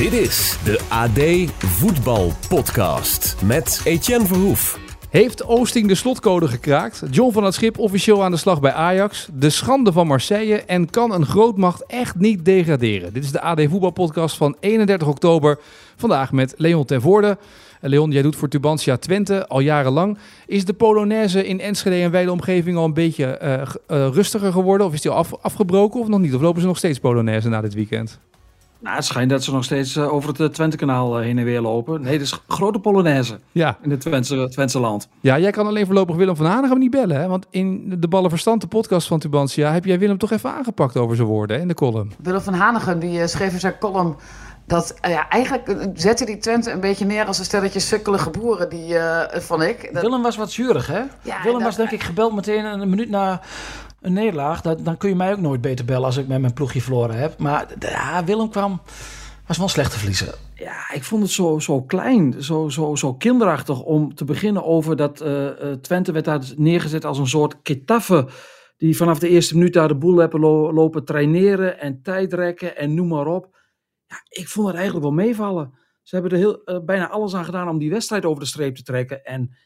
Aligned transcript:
Dit 0.00 0.12
is 0.12 0.58
de 0.64 0.80
AD 0.88 1.50
Voetbal 1.58 2.32
Podcast 2.48 3.36
met 3.44 3.80
Etienne 3.84 4.26
Verhoef. 4.26 4.78
Heeft 5.10 5.44
Oosting 5.44 5.88
de 5.88 5.94
slotcode 5.94 6.48
gekraakt? 6.48 7.02
John 7.10 7.32
van 7.32 7.44
het 7.44 7.54
Schip 7.54 7.78
officieel 7.78 8.24
aan 8.24 8.30
de 8.30 8.36
slag 8.36 8.60
bij 8.60 8.72
Ajax? 8.72 9.28
De 9.32 9.50
schande 9.50 9.92
van 9.92 10.06
Marseille? 10.06 10.62
En 10.62 10.90
kan 10.90 11.12
een 11.12 11.26
grootmacht 11.26 11.86
echt 11.86 12.14
niet 12.14 12.44
degraderen? 12.44 13.12
Dit 13.12 13.24
is 13.24 13.32
de 13.32 13.40
AD 13.40 13.60
Voetbalpodcast 13.68 14.36
van 14.36 14.56
31 14.60 15.08
oktober. 15.08 15.58
Vandaag 15.96 16.32
met 16.32 16.54
Leon 16.56 16.84
ten 16.84 17.00
Voorde. 17.00 17.38
Leon, 17.80 18.10
jij 18.10 18.22
doet 18.22 18.36
voor 18.36 18.48
Tubantia 18.48 18.96
Twente 18.96 19.46
al 19.48 19.60
jarenlang. 19.60 20.18
Is 20.46 20.64
de 20.64 20.72
Polonaise 20.72 21.46
in 21.46 21.60
Enschede 21.60 21.96
en 22.02 22.10
wijde 22.10 22.32
omgeving 22.32 22.76
al 22.76 22.84
een 22.84 22.94
beetje 22.94 23.40
uh, 23.42 23.52
uh, 23.98 24.08
rustiger 24.12 24.52
geworden? 24.52 24.86
Of 24.86 24.92
is 24.92 25.00
die 25.00 25.10
al 25.10 25.16
af, 25.16 25.34
afgebroken 25.40 26.00
of 26.00 26.08
nog 26.08 26.20
niet? 26.20 26.34
Of 26.34 26.40
lopen 26.40 26.60
ze 26.60 26.66
nog 26.66 26.78
steeds 26.78 26.98
Polonaise 26.98 27.48
na 27.48 27.60
dit 27.60 27.74
weekend? 27.74 28.20
Nou, 28.80 28.96
het 28.96 29.04
schijnt 29.04 29.30
dat 29.30 29.44
ze 29.44 29.52
nog 29.52 29.64
steeds 29.64 29.96
uh, 29.96 30.12
over 30.12 30.42
het 30.42 30.54
Twente-kanaal 30.54 31.16
heen 31.16 31.38
en 31.38 31.44
weer 31.44 31.60
lopen. 31.60 32.00
Nee, 32.00 32.18
dat 32.18 32.26
is 32.26 32.42
grote 32.48 32.78
Polonaise 32.78 33.38
ja. 33.52 33.78
in 33.82 33.90
het 33.90 34.00
Twentse, 34.00 34.48
Twentse 34.50 34.80
land. 34.80 35.08
Ja, 35.20 35.38
jij 35.38 35.50
kan 35.50 35.66
alleen 35.66 35.86
voorlopig 35.86 36.16
Willem 36.16 36.36
van 36.36 36.46
Hanegem 36.46 36.78
niet 36.78 36.90
bellen. 36.90 37.20
Hè? 37.20 37.28
Want 37.28 37.46
in 37.50 37.94
de 37.98 38.08
Ballenverstand, 38.08 38.60
de 38.60 38.66
podcast 38.66 39.06
van 39.06 39.18
Tubantia, 39.18 39.72
heb 39.72 39.84
jij 39.84 39.98
Willem 39.98 40.18
toch 40.18 40.30
even 40.30 40.50
aangepakt 40.50 40.96
over 40.96 41.16
zijn 41.16 41.28
woorden 41.28 41.56
hè, 41.56 41.62
in 41.62 41.68
de 41.68 41.74
column. 41.74 42.12
Willem 42.22 42.40
van 42.40 42.54
Hanegem 42.54 42.98
die 42.98 43.26
schreef 43.26 43.52
in 43.52 43.60
zijn 43.60 43.78
column 43.78 44.16
dat 44.66 44.94
uh, 45.04 45.10
ja, 45.10 45.28
eigenlijk 45.28 45.76
zette 45.94 46.24
die 46.24 46.38
Twente 46.38 46.70
een 46.70 46.80
beetje 46.80 47.04
neer 47.04 47.24
als 47.24 47.38
een 47.38 47.44
stelletje 47.44 47.80
sukkelige 47.80 48.30
boeren, 48.30 48.70
die 48.70 48.94
uh, 48.94 49.20
vond 49.30 49.62
ik. 49.62 49.90
Dat... 49.92 50.02
Willem 50.02 50.22
was 50.22 50.36
wat 50.36 50.50
zuurig, 50.50 50.86
hè? 50.86 51.02
Ja, 51.22 51.42
Willem 51.42 51.58
dat... 51.58 51.62
was 51.62 51.76
denk 51.76 51.90
ik 51.90 52.02
gebeld 52.02 52.34
meteen 52.34 52.64
een 52.64 52.88
minuut 52.88 53.10
na 53.10 53.40
een 54.00 54.12
nederlaag. 54.12 54.60
Dat, 54.60 54.84
dan 54.84 54.96
kun 54.96 55.08
je 55.08 55.14
mij 55.14 55.32
ook 55.32 55.40
nooit 55.40 55.60
beter 55.60 55.84
bellen 55.84 56.04
als 56.04 56.16
ik 56.16 56.28
met 56.28 56.40
mijn 56.40 56.52
ploegje 56.52 56.82
verloren 56.82 57.18
heb. 57.18 57.38
Maar 57.38 57.66
ja, 57.78 58.24
Willem 58.24 58.50
kwam, 58.50 58.80
was 59.46 59.58
wel 59.58 59.68
slecht 59.68 59.90
te 59.90 59.98
verliezen. 59.98 60.34
Ja, 60.54 60.92
ik 60.92 61.04
vond 61.04 61.22
het 61.22 61.30
zo, 61.30 61.58
zo 61.58 61.82
klein, 61.82 62.42
zo, 62.42 62.68
zo, 62.68 62.94
zo 62.94 63.14
kinderachtig 63.14 63.82
om 63.82 64.14
te 64.14 64.24
beginnen 64.24 64.64
over 64.64 64.96
dat 64.96 65.22
uh, 65.22 65.72
Twente 65.72 66.12
werd 66.12 66.24
daar 66.24 66.52
neergezet 66.56 67.04
als 67.04 67.18
een 67.18 67.26
soort 67.26 67.62
ketaffe 67.62 68.28
die 68.76 68.96
vanaf 68.96 69.18
de 69.18 69.28
eerste 69.28 69.54
minuut 69.54 69.72
daar 69.72 69.88
de 69.88 69.96
boel 69.96 70.16
hebben 70.16 70.40
lo 70.40 70.72
lopen 70.72 71.04
traineren 71.04 71.80
en 71.80 72.02
tijdrekken 72.02 72.76
en 72.76 72.94
noem 72.94 73.08
maar 73.08 73.26
op. 73.26 73.58
Ja, 74.06 74.16
ik 74.28 74.48
vond 74.48 74.66
het 74.66 74.76
eigenlijk 74.76 75.06
wel 75.06 75.14
meevallen. 75.14 75.78
Ze 76.02 76.14
hebben 76.14 76.32
er 76.32 76.38
heel, 76.38 76.62
uh, 76.64 76.84
bijna 76.84 77.08
alles 77.08 77.34
aan 77.34 77.44
gedaan 77.44 77.68
om 77.68 77.78
die 77.78 77.90
wedstrijd 77.90 78.24
over 78.24 78.40
de 78.40 78.48
streep 78.48 78.74
te 78.74 78.82
trekken. 78.82 79.24
En 79.24 79.56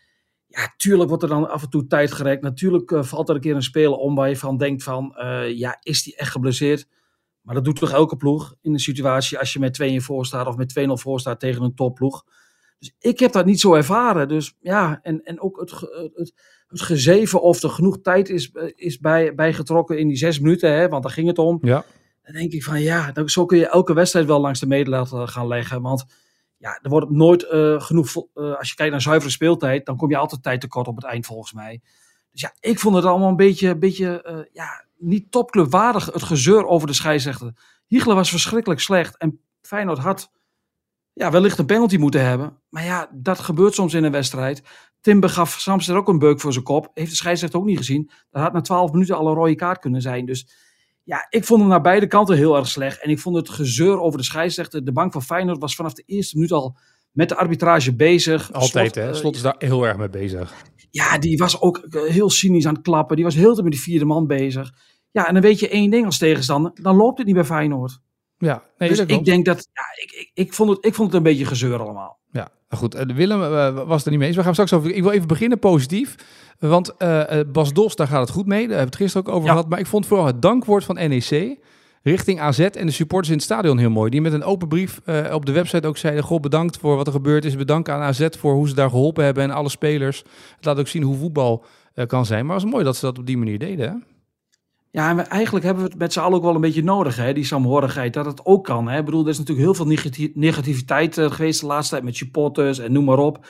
ja, 0.57 0.75
tuurlijk 0.77 1.09
wordt 1.09 1.23
er 1.23 1.29
dan 1.29 1.51
af 1.51 1.63
en 1.63 1.71
toe 1.71 1.87
tijd 1.87 2.13
gerekt. 2.13 2.43
Natuurlijk 2.43 2.91
uh, 2.91 3.03
valt 3.03 3.29
er 3.29 3.35
een 3.35 3.41
keer 3.41 3.55
een 3.55 3.63
speler 3.63 3.97
om 3.97 4.15
waar 4.15 4.29
je 4.29 4.37
van 4.37 4.57
denkt 4.57 4.83
van, 4.83 5.15
uh, 5.19 5.51
ja, 5.51 5.79
is 5.83 6.03
die 6.03 6.17
echt 6.17 6.31
geblesseerd? 6.31 6.89
Maar 7.41 7.55
dat 7.55 7.65
doet 7.65 7.77
toch 7.77 7.91
elke 7.93 8.17
ploeg 8.17 8.55
in 8.61 8.73
een 8.73 8.79
situatie 8.79 9.39
als 9.39 9.53
je 9.53 9.59
met 9.59 9.75
2 9.75 10.01
voor 10.01 10.27
staat 10.27 10.47
of 10.47 10.57
met 10.57 10.81
2-0 10.81 10.93
voor 10.93 11.21
staat 11.21 11.41
tegen 11.41 11.63
een 11.63 11.75
topploeg. 11.75 12.25
Dus 12.79 12.95
ik 12.99 13.19
heb 13.19 13.33
dat 13.33 13.47
niet 13.47 13.61
zo 13.61 13.75
ervaren. 13.75 14.29
Dus 14.29 14.57
ja, 14.61 14.99
en, 15.03 15.23
en 15.23 15.41
ook 15.41 15.61
het, 15.61 15.71
het, 16.15 16.35
het 16.67 16.83
gezeven 16.83 17.43
of 17.43 17.63
er 17.63 17.71
genoeg 17.71 18.01
tijd 18.01 18.29
is, 18.29 18.53
is 18.75 18.99
bij, 18.99 19.35
bijgetrokken 19.35 19.99
in 19.99 20.09
die 20.09 20.17
zes 20.17 20.41
minuten, 20.41 20.73
hè, 20.73 20.89
want 20.89 21.03
daar 21.03 21.13
ging 21.13 21.27
het 21.27 21.39
om. 21.39 21.59
Ja. 21.63 21.85
Dan 22.23 22.35
denk 22.35 22.53
ik 22.53 22.65
van 22.65 22.81
ja, 22.81 23.13
zo 23.27 23.47
kun 23.47 23.59
je 23.59 23.69
elke 23.69 23.95
wedstrijd 23.95 24.27
wel 24.27 24.41
langs 24.41 24.61
de 24.61 24.67
medelat 24.67 25.11
gaan 25.15 25.47
leggen. 25.47 25.83
Want 25.83 26.05
ja, 26.65 26.79
er 26.83 26.91
wordt 26.91 27.11
nooit 27.11 27.47
uh, 27.53 27.81
genoeg, 27.81 28.17
uh, 28.17 28.57
als 28.57 28.69
je 28.69 28.75
kijkt 28.75 28.93
naar 28.93 29.01
zuivere 29.01 29.31
speeltijd, 29.31 29.87
dan 29.87 29.97
kom 29.97 30.11
je 30.11 30.17
altijd 30.17 30.43
tijd 30.43 30.61
tekort 30.61 30.87
op 30.87 30.97
het 30.97 31.05
eind 31.05 31.27
volgens 31.27 31.53
mij. 31.53 31.81
Dus 32.31 32.41
ja, 32.41 32.55
ik 32.61 32.79
vond 32.79 32.97
het 32.97 33.05
allemaal 33.05 33.29
een 33.29 33.37
beetje, 33.37 33.79
beetje 33.79 34.27
uh, 34.29 34.39
ja, 34.53 34.85
niet 34.97 35.31
topclubwaardig, 35.31 36.07
het 36.07 36.23
gezeur 36.23 36.67
over 36.67 36.87
de 36.87 36.93
scheidsrechter. 36.93 37.53
Hiegelen 37.87 38.17
was 38.17 38.31
verschrikkelijk 38.31 38.81
slecht 38.81 39.17
en 39.17 39.41
Feyenoord 39.61 39.99
had 39.99 40.31
ja, 41.13 41.31
wellicht 41.31 41.59
een 41.59 41.67
penalty 41.67 41.97
moeten 41.97 42.25
hebben. 42.25 42.59
Maar 42.69 42.85
ja, 42.85 43.11
dat 43.13 43.39
gebeurt 43.39 43.75
soms 43.75 43.95
in 43.95 44.05
een 44.05 44.13
wedstrijd. 44.13 44.63
Timber 45.01 45.31
gaf 45.31 45.61
Samster 45.61 45.97
ook 45.97 46.09
een 46.09 46.19
beuk 46.19 46.41
voor 46.41 46.53
zijn 46.53 46.65
kop. 46.65 46.91
Heeft 46.95 47.11
de 47.11 47.17
scheidsrechter 47.17 47.59
ook 47.59 47.67
niet 47.67 47.79
gezien. 47.79 48.11
Dat 48.31 48.43
had 48.43 48.53
na 48.53 48.61
12 48.61 48.93
minuten 48.93 49.17
al 49.17 49.29
een 49.29 49.35
rode 49.35 49.55
kaart 49.55 49.79
kunnen 49.79 50.03
zijn. 50.03 50.27
Dus 50.27 50.49
ja, 51.05 51.27
ik 51.29 51.45
vond 51.45 51.61
hem 51.61 51.69
naar 51.69 51.81
beide 51.81 52.07
kanten 52.07 52.37
heel 52.37 52.57
erg 52.57 52.69
slecht. 52.69 53.03
En 53.03 53.11
ik 53.11 53.19
vond 53.19 53.37
het 53.37 53.49
gezeur 53.49 54.01
over 54.01 54.19
de 54.19 54.25
scheidsrechter. 54.25 54.85
De 54.85 54.93
bank 54.93 55.13
van 55.13 55.23
Feyenoord 55.23 55.61
was 55.61 55.75
vanaf 55.75 55.93
de 55.93 56.03
eerste 56.07 56.37
minuut 56.37 56.53
al 56.53 56.77
met 57.11 57.29
de 57.29 57.37
arbitrage 57.37 57.95
bezig. 57.95 58.53
Altijd, 58.53 58.93
Slot, 58.93 59.07
hè? 59.07 59.15
Slot 59.15 59.37
is 59.37 59.43
daar 59.43 59.55
heel 59.59 59.87
erg 59.87 59.97
mee 59.97 60.09
bezig. 60.09 60.55
Ja, 60.91 61.19
die 61.19 61.39
was 61.39 61.61
ook 61.61 61.87
heel 61.91 62.31
cynisch 62.31 62.67
aan 62.67 62.75
het 62.75 62.83
klappen. 62.83 63.17
Die 63.17 63.25
was 63.25 63.35
heel 63.35 63.55
te 63.55 63.63
met 63.63 63.73
die 63.73 63.81
vierde 63.81 64.05
man 64.05 64.27
bezig. 64.27 64.73
Ja, 65.11 65.27
en 65.27 65.33
dan 65.33 65.43
weet 65.43 65.59
je 65.59 65.69
één 65.69 65.91
ding 65.91 66.05
als 66.05 66.19
tegenstander. 66.19 66.71
Dan 66.75 66.97
loopt 66.97 67.19
het 67.19 67.27
niet 67.27 67.37
bij 67.37 67.45
Feyenoord. 67.45 68.01
Ja, 68.45 68.63
nee, 68.79 68.89
dus 68.89 68.99
ik 68.99 69.25
denk 69.25 69.45
dat... 69.45 69.69
Ja, 69.73 69.83
ik, 70.03 70.13
ik, 70.13 70.31
ik, 70.35 70.53
vond 70.53 70.71
het, 70.71 70.85
ik 70.85 70.95
vond 70.95 71.09
het 71.09 71.17
een 71.17 71.23
beetje 71.23 71.45
gezeur 71.45 71.81
allemaal. 71.81 72.19
Ja, 72.31 72.49
goed. 72.69 72.95
Willem 72.95 73.43
uh, 73.43 73.87
was 73.87 74.05
er 74.05 74.11
niet 74.11 74.19
mee 74.19 74.29
eens. 74.29 74.37
We 74.37 74.43
gaan 74.43 74.53
straks 74.53 74.73
over... 74.73 74.91
Ik 74.91 75.03
wil 75.03 75.13
even 75.13 75.29
beginnen 75.29 75.59
positief. 75.59 76.15
Want 76.59 76.95
uh, 76.99 77.23
Bas 77.53 77.73
Dos, 77.73 77.97
daar 77.97 78.07
gaat 78.07 78.21
het 78.21 78.31
goed 78.31 78.47
mee. 78.47 78.69
Daar 78.69 78.77
hebben 78.77 78.79
we 78.79 78.85
het 78.85 78.97
gisteren 78.97 79.27
ook 79.27 79.35
over 79.35 79.47
ja. 79.47 79.55
gehad. 79.55 79.69
Maar 79.69 79.79
ik 79.79 79.87
vond 79.87 80.07
vooral 80.07 80.27
het 80.27 80.43
dankwoord 80.43 80.85
van 80.85 80.95
NEC 80.95 81.59
richting 82.03 82.41
AZ 82.41 82.59
en 82.59 82.87
de 82.87 82.93
supporters 82.93 83.29
in 83.29 83.35
het 83.35 83.45
stadion 83.45 83.79
heel 83.79 83.91
mooi. 83.91 84.11
Die 84.11 84.21
met 84.21 84.33
een 84.33 84.45
open 84.45 84.69
brief 84.69 85.01
uh, 85.07 85.35
op 85.35 85.47
de 85.47 85.53
website 85.53 85.87
ook 85.87 85.97
zeiden... 85.97 86.25
Goh, 86.25 86.41
bedankt 86.41 86.77
voor 86.77 86.97
wat 86.97 87.07
er 87.07 87.13
gebeurd 87.13 87.45
is. 87.45 87.57
Bedankt 87.57 87.89
aan 87.89 88.01
AZ 88.01 88.29
voor 88.39 88.55
hoe 88.55 88.69
ze 88.69 88.75
daar 88.75 88.91
geholpen 88.91 89.25
hebben. 89.25 89.43
En 89.43 89.51
alle 89.51 89.69
spelers. 89.69 90.25
Het 90.57 90.65
laat 90.65 90.79
ook 90.79 90.89
zien 90.89 91.03
hoe 91.03 91.17
voetbal 91.17 91.65
kan 92.07 92.27
zijn. 92.27 92.47
Maar 92.47 92.55
het 92.55 92.65
was 92.65 92.73
mooi 92.73 92.85
dat 92.85 92.97
ze 92.97 93.07
dat 93.07 93.19
op 93.19 93.27
die 93.27 93.39
manier 93.39 93.59
deden, 93.59 93.89
hè? 93.89 93.95
Ja, 94.95 95.09
en 95.09 95.17
we, 95.17 95.23
eigenlijk 95.23 95.65
hebben 95.65 95.85
we 95.85 95.91
het 95.91 95.99
met 95.99 96.13
z'n 96.13 96.21
allen 96.21 96.37
ook 96.37 96.45
wel 96.45 96.55
een 96.55 96.61
beetje 96.61 96.83
nodig, 96.83 97.17
hè, 97.17 97.33
die 97.33 97.45
saamhorigheid, 97.45 98.13
dat 98.13 98.27
het 98.27 98.45
ook 98.45 98.65
kan. 98.65 98.89
Hè. 98.89 98.99
Ik 98.99 99.05
bedoel, 99.05 99.23
er 99.23 99.29
is 99.29 99.39
natuurlijk 99.39 99.67
heel 99.67 99.75
veel 99.75 99.87
negati 99.87 100.33
negativiteit 100.35 101.17
uh, 101.19 101.31
geweest 101.31 101.61
de 101.61 101.67
laatste 101.67 101.93
tijd 101.93 102.05
met 102.05 102.17
supporters 102.17 102.79
en 102.79 102.93
noem 102.93 103.05
maar 103.05 103.19
op. 103.19 103.47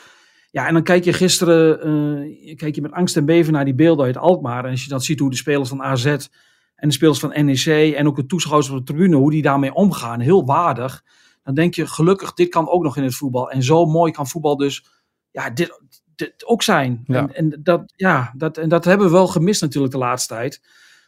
Ja, 0.50 0.66
en 0.66 0.75
dan 0.75 0.82
kijk 0.82 1.05
je 1.05 1.12
gisteren 1.12 1.88
uh, 1.88 2.56
kijk 2.56 2.75
je 2.75 2.82
met 2.82 2.93
angst 2.93 3.16
en 3.16 3.25
beven 3.25 3.53
naar 3.53 3.65
die 3.65 3.75
beelden 3.75 4.06
uit 4.06 4.16
Alkmaar. 4.16 4.65
En 4.65 4.71
als 4.71 4.82
je 4.82 4.88
dan 4.88 5.00
ziet 5.00 5.19
hoe 5.19 5.31
de 5.31 5.37
spelers 5.37 5.69
van 5.69 5.82
AZ 5.82 6.06
en 6.06 6.88
de 6.88 6.93
spelers 6.93 7.19
van 7.19 7.44
NEC 7.44 7.94
en 7.94 8.06
ook 8.06 8.16
de 8.16 8.26
toeschouwers 8.26 8.71
op 8.71 8.76
de 8.76 8.84
tribune, 8.84 9.16
hoe 9.16 9.31
die 9.31 9.43
daarmee 9.43 9.75
omgaan, 9.75 10.21
heel 10.21 10.44
waardig. 10.44 11.05
Dan 11.43 11.55
denk 11.55 11.75
je, 11.75 11.87
gelukkig, 11.87 12.34
dit 12.34 12.49
kan 12.49 12.69
ook 12.69 12.82
nog 12.82 12.97
in 12.97 13.03
het 13.03 13.15
voetbal. 13.15 13.50
En 13.50 13.62
zo 13.62 13.84
mooi 13.84 14.12
kan 14.12 14.28
voetbal 14.28 14.56
dus 14.56 14.84
ja, 15.31 15.50
dit, 15.50 15.81
dit 16.15 16.47
ook 16.47 16.62
zijn. 16.62 17.05
Ja. 17.06 17.19
En, 17.19 17.34
en, 17.34 17.61
dat, 17.62 17.93
ja, 17.97 18.32
dat, 18.37 18.59
en 18.59 18.69
dat 18.69 18.84
hebben 18.84 19.06
we 19.06 19.12
wel 19.12 19.28
gemist 19.28 19.61
natuurlijk 19.61 19.93
de 19.93 19.99
laatste 19.99 20.34
tijd. 20.34 20.61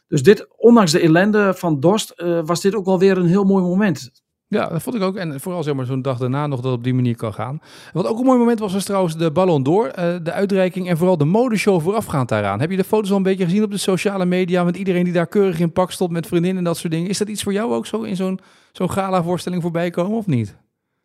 Dus 0.07 0.23
dit, 0.23 0.47
ondanks 0.57 0.91
de 0.91 0.99
ellende 0.99 1.53
van 1.53 1.79
Dorst, 1.79 2.13
uh, 2.17 2.39
was 2.45 2.61
dit 2.61 2.75
ook 2.75 2.85
wel 2.85 2.99
weer 2.99 3.17
een 3.17 3.27
heel 3.27 3.43
mooi 3.43 3.63
moment. 3.63 4.11
Ja, 4.49 4.67
dat 4.67 4.81
vond 4.81 4.95
ik 4.95 5.01
ook. 5.01 5.15
En 5.15 5.39
vooral 5.39 5.63
zeg 5.63 5.73
maar 5.73 5.85
zo'n 5.85 6.01
dag 6.01 6.17
daarna 6.17 6.47
nog 6.47 6.61
dat 6.61 6.73
op 6.73 6.83
die 6.83 6.93
manier 6.93 7.15
kan 7.15 7.33
gaan. 7.33 7.59
Wat 7.93 8.07
ook 8.07 8.19
een 8.19 8.25
mooi 8.25 8.37
moment 8.37 8.59
was, 8.59 8.73
was 8.73 8.83
trouwens 8.83 9.17
de 9.17 9.31
Ballon 9.31 9.63
d'Or. 9.63 9.85
Uh, 9.85 10.15
de 10.23 10.31
uitreiking 10.31 10.89
en 10.89 10.97
vooral 10.97 11.17
de 11.17 11.25
modeshow 11.25 11.81
voorafgaand 11.81 12.29
daaraan. 12.29 12.59
Heb 12.59 12.71
je 12.71 12.77
de 12.77 12.83
foto's 12.83 13.11
al 13.11 13.17
een 13.17 13.23
beetje 13.23 13.43
gezien 13.43 13.63
op 13.63 13.71
de 13.71 13.77
sociale 13.77 14.25
media... 14.25 14.63
met 14.63 14.77
iedereen 14.77 15.03
die 15.03 15.13
daar 15.13 15.27
keurig 15.27 15.59
in 15.59 15.71
pak 15.71 15.91
stond 15.91 16.11
met 16.11 16.27
vriendinnen 16.27 16.57
en 16.57 16.63
dat 16.63 16.77
soort 16.77 16.93
dingen. 16.93 17.09
Is 17.09 17.17
dat 17.17 17.27
iets 17.27 17.43
voor 17.43 17.53
jou 17.53 17.73
ook 17.73 17.85
zo 17.85 18.01
in 18.01 18.15
zo'n 18.15 18.39
zo'n 18.71 18.91
gala-voorstelling 18.91 19.61
voorbij 19.61 19.89
komen 19.89 20.17
of 20.17 20.27
niet? 20.27 20.55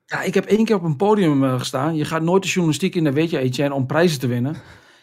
Ja, 0.06 0.22
ik 0.22 0.34
heb 0.34 0.44
één 0.44 0.64
keer 0.64 0.76
op 0.76 0.82
een 0.82 0.96
podium 0.96 1.44
uh, 1.44 1.58
gestaan. 1.58 1.96
Je 1.96 2.04
gaat 2.04 2.22
nooit 2.22 2.43
de 2.43 2.49
journalistiek 2.49 2.94
in, 2.94 3.04
dat 3.04 3.14
weet 3.14 3.31
je 3.31 3.38
Etienne, 3.38 3.75
om 3.75 3.87
prijzen 3.87 4.20
te 4.20 4.26
winnen. 4.26 4.56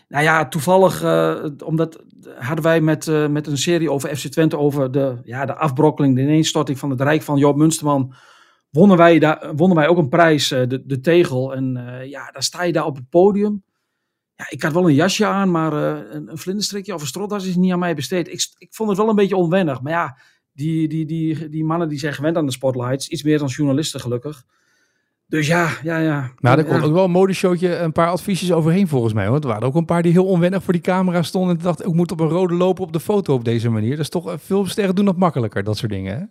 Nou 0.09 0.23
ja, 0.23 0.47
toevallig, 0.47 1.03
uh, 1.03 1.45
omdat 1.65 2.03
hadden 2.35 2.63
wij 2.63 2.81
met, 2.81 3.07
uh, 3.07 3.27
met 3.27 3.47
een 3.47 3.57
serie 3.57 3.91
over 3.91 4.15
FC 4.15 4.27
Twente 4.27 4.57
over 4.57 4.91
de, 4.91 5.17
ja, 5.23 5.45
de 5.45 5.55
afbrokkeling, 5.55 6.15
de 6.15 6.21
ineenstorting 6.21 6.79
van 6.79 6.89
het 6.89 7.01
Rijk 7.01 7.21
van 7.21 7.37
Joop 7.37 7.55
Munsterman. 7.55 8.13
Wonnen 8.69 8.97
wij, 8.97 9.19
daar, 9.19 9.55
wonnen 9.55 9.77
wij 9.77 9.87
ook 9.87 9.97
een 9.97 10.09
prijs, 10.09 10.51
uh, 10.51 10.67
de, 10.67 10.85
de 10.85 10.99
Tegel. 10.99 11.55
En 11.55 11.73
ja, 12.05 12.31
dan 12.31 12.41
sta 12.41 12.63
je 12.63 12.73
daar 12.73 12.85
op 12.85 12.95
het 12.95 13.09
podium. 13.09 13.63
Ja, 14.35 14.45
ik 14.49 14.61
had 14.61 14.73
wel 14.73 14.87
een 14.87 14.95
jasje 14.95 15.25
aan, 15.25 15.51
maar 15.51 15.73
een, 15.73 16.31
een 16.31 16.37
vlinderstrikje 16.37 16.93
of 16.93 17.01
een 17.01 17.07
stropdas 17.07 17.45
is 17.45 17.55
niet 17.55 17.71
aan 17.71 17.79
mij 17.79 17.95
besteed. 17.95 18.27
Ik, 18.27 18.47
ik 18.57 18.73
vond 18.73 18.89
het 18.89 18.97
wel 18.97 19.09
een 19.09 19.15
beetje 19.15 19.35
onwennig. 19.35 19.81
Maar 19.81 19.91
ja, 19.91 20.17
die, 20.51 20.87
die, 20.87 21.05
die, 21.05 21.49
die 21.49 21.65
mannen 21.65 21.89
die 21.89 21.99
zijn 21.99 22.13
gewend 22.13 22.37
aan 22.37 22.45
de 22.45 22.51
spotlights, 22.51 23.07
iets 23.07 23.23
meer 23.23 23.37
dan 23.37 23.47
journalisten 23.47 23.99
gelukkig. 23.99 24.45
Dus 25.29 25.47
ja, 25.47 25.69
ja, 25.83 25.97
ja. 25.97 26.31
Nou, 26.39 26.57
er 26.57 26.65
komt 26.65 26.83
ook 26.83 26.93
wel 26.93 27.03
een 27.03 27.11
modeshowtje 27.11 27.77
een 27.77 27.91
paar 27.91 28.09
adviesjes 28.09 28.51
overheen 28.51 28.87
volgens 28.87 29.13
mij. 29.13 29.29
Want 29.29 29.43
er 29.43 29.49
waren 29.49 29.67
ook 29.67 29.75
een 29.75 29.85
paar 29.85 30.01
die 30.01 30.11
heel 30.11 30.25
onwennig 30.25 30.63
voor 30.63 30.73
die 30.73 30.81
camera 30.81 31.21
stonden. 31.21 31.57
En 31.57 31.63
dachten, 31.63 31.87
ik 31.87 31.93
moet 31.93 32.11
op 32.11 32.19
een 32.19 32.27
rode 32.27 32.53
lopen 32.53 32.83
op 32.83 32.93
de 32.93 32.99
foto 32.99 33.33
op 33.33 33.45
deze 33.45 33.69
manier. 33.69 33.89
Dat 33.89 33.99
is 33.99 34.09
toch, 34.09 34.35
veel 34.37 34.67
sterren 34.67 34.95
doen 34.95 35.05
dat 35.05 35.17
makkelijker, 35.17 35.63
dat 35.63 35.77
soort 35.77 35.91
dingen, 35.91 36.17
hè? 36.17 36.23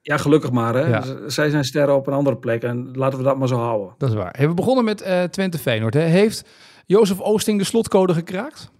Ja, 0.00 0.16
gelukkig 0.16 0.50
maar. 0.50 0.74
Hè? 0.74 1.30
Zij 1.30 1.50
zijn 1.50 1.64
sterren 1.64 1.94
op 1.94 2.06
een 2.06 2.12
andere 2.12 2.36
plek 2.36 2.62
en 2.62 2.90
laten 2.92 3.18
we 3.18 3.24
dat 3.24 3.38
maar 3.38 3.48
zo 3.48 3.56
houden. 3.56 3.94
Dat 3.98 4.08
is 4.08 4.14
waar. 4.14 4.34
we 4.38 4.54
begonnen 4.54 4.84
met 4.84 5.02
uh, 5.02 5.22
Twente 5.22 5.58
Feyenoord. 5.58 5.94
Hè? 5.94 6.00
Heeft 6.00 6.48
Jozef 6.86 7.20
Oosting 7.20 7.58
de 7.58 7.64
slotcode 7.64 8.14
gekraakt? 8.14 8.70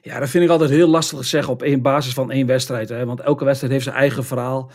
Ja, 0.00 0.18
dat 0.18 0.28
vind 0.28 0.44
ik 0.44 0.50
altijd 0.50 0.70
heel 0.70 0.88
lastig 0.88 1.18
te 1.18 1.24
zeggen 1.24 1.52
op 1.52 1.62
één 1.62 1.82
basis 1.82 2.14
van 2.14 2.30
één 2.30 2.46
wedstrijd. 2.46 2.88
Hè? 2.88 3.06
Want 3.06 3.20
elke 3.20 3.44
wedstrijd 3.44 3.72
heeft 3.72 3.84
zijn 3.84 3.96
eigen 3.96 4.24
verhaal. 4.24 4.70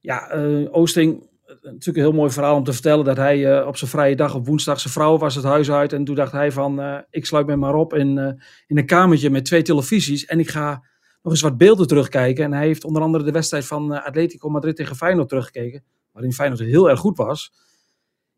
Ja, 0.00 0.34
uh, 0.34 0.68
Oosting, 0.70 1.28
natuurlijk 1.72 1.96
een 1.96 2.10
heel 2.10 2.20
mooi 2.20 2.30
verhaal 2.30 2.56
om 2.56 2.64
te 2.64 2.72
vertellen 2.72 3.04
dat 3.04 3.16
hij 3.16 3.60
uh, 3.60 3.66
op 3.66 3.76
zijn 3.76 3.90
vrije 3.90 4.16
dag 4.16 4.34
op 4.34 4.46
woensdag 4.46 4.80
zijn 4.80 4.92
vrouw 4.92 5.18
was 5.18 5.34
het 5.34 5.44
huis 5.44 5.70
uit. 5.70 5.92
En 5.92 6.04
toen 6.04 6.14
dacht 6.14 6.32
hij 6.32 6.52
van, 6.52 6.80
uh, 6.80 6.98
ik 7.10 7.26
sluit 7.26 7.46
me 7.46 7.56
maar 7.56 7.74
op 7.74 7.94
in, 7.94 8.18
in 8.66 8.78
een 8.78 8.86
kamertje 8.86 9.30
met 9.30 9.44
twee 9.44 9.62
televisies. 9.62 10.24
En 10.24 10.38
ik 10.38 10.50
ga 10.50 10.82
nog 11.22 11.32
eens 11.32 11.42
wat 11.42 11.56
beelden 11.56 11.86
terugkijken. 11.86 12.44
En 12.44 12.52
hij 12.52 12.66
heeft 12.66 12.84
onder 12.84 13.02
andere 13.02 13.24
de 13.24 13.32
wedstrijd 13.32 13.66
van 13.66 14.04
Atletico 14.04 14.48
Madrid 14.48 14.76
tegen 14.76 14.96
Feyenoord 14.96 15.28
teruggekeken. 15.28 15.84
Waarin 16.12 16.32
Feyenoord 16.32 16.60
heel 16.60 16.90
erg 16.90 17.00
goed 17.00 17.16
was. 17.16 17.52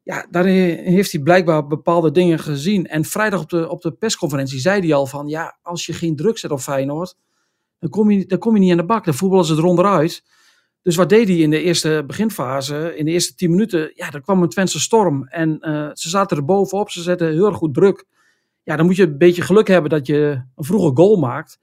Ja, 0.03 0.27
daarin 0.31 0.79
heeft 0.85 1.13
hij 1.13 1.21
blijkbaar 1.21 1.67
bepaalde 1.67 2.11
dingen 2.11 2.39
gezien. 2.39 2.87
En 2.87 3.05
vrijdag 3.05 3.41
op 3.41 3.49
de, 3.49 3.69
op 3.69 3.83
de 3.83 3.93
persconferentie 3.93 4.59
zei 4.59 4.81
hij 4.81 4.95
al 4.95 5.07
van... 5.07 5.29
Ja, 5.29 5.59
als 5.63 5.87
je 5.87 5.93
geen 5.93 6.17
druk 6.17 6.39
zet 6.39 6.51
op 6.51 6.61
Feyenoord, 6.61 7.17
dan 7.79 7.91
kom 7.91 8.11
je, 8.11 8.27
dan 8.27 8.39
kom 8.39 8.55
je 8.55 8.61
niet 8.61 8.71
aan 8.71 8.77
de 8.77 8.85
bak. 8.85 9.05
Dan 9.05 9.15
voetballen 9.15 9.45
ze 9.45 9.55
eronderuit. 9.55 10.25
Dus 10.87 10.97
wat 10.97 11.09
deed 11.09 11.29
hij 11.29 11.37
in 11.37 11.51
de 11.51 11.63
eerste 11.63 12.05
beginfase? 12.07 12.97
In 12.97 13.05
de 13.05 13.11
eerste 13.11 13.35
tien 13.35 13.51
minuten, 13.51 13.93
ja, 13.95 14.13
er 14.13 14.21
kwam 14.21 14.43
een 14.43 14.49
Twentse 14.49 14.81
storm. 14.81 15.27
En 15.29 15.59
uh, 15.61 15.91
ze 15.93 16.09
zaten 16.09 16.37
er 16.37 16.45
bovenop, 16.45 16.91
ze 16.91 17.03
zetten 17.03 17.33
heel 17.33 17.47
erg 17.47 17.57
goed 17.57 17.75
druk. 17.75 18.05
Ja, 18.63 18.77
dan 18.77 18.87
moet 18.87 18.97
je 18.97 19.03
een 19.03 19.19
beetje 19.19 19.43
geluk 19.43 19.69
hebben 19.69 19.91
dat 19.91 20.07
je 20.07 20.43
een 20.57 20.65
vroege 20.65 20.91
goal 20.95 21.17
maakt. 21.17 21.61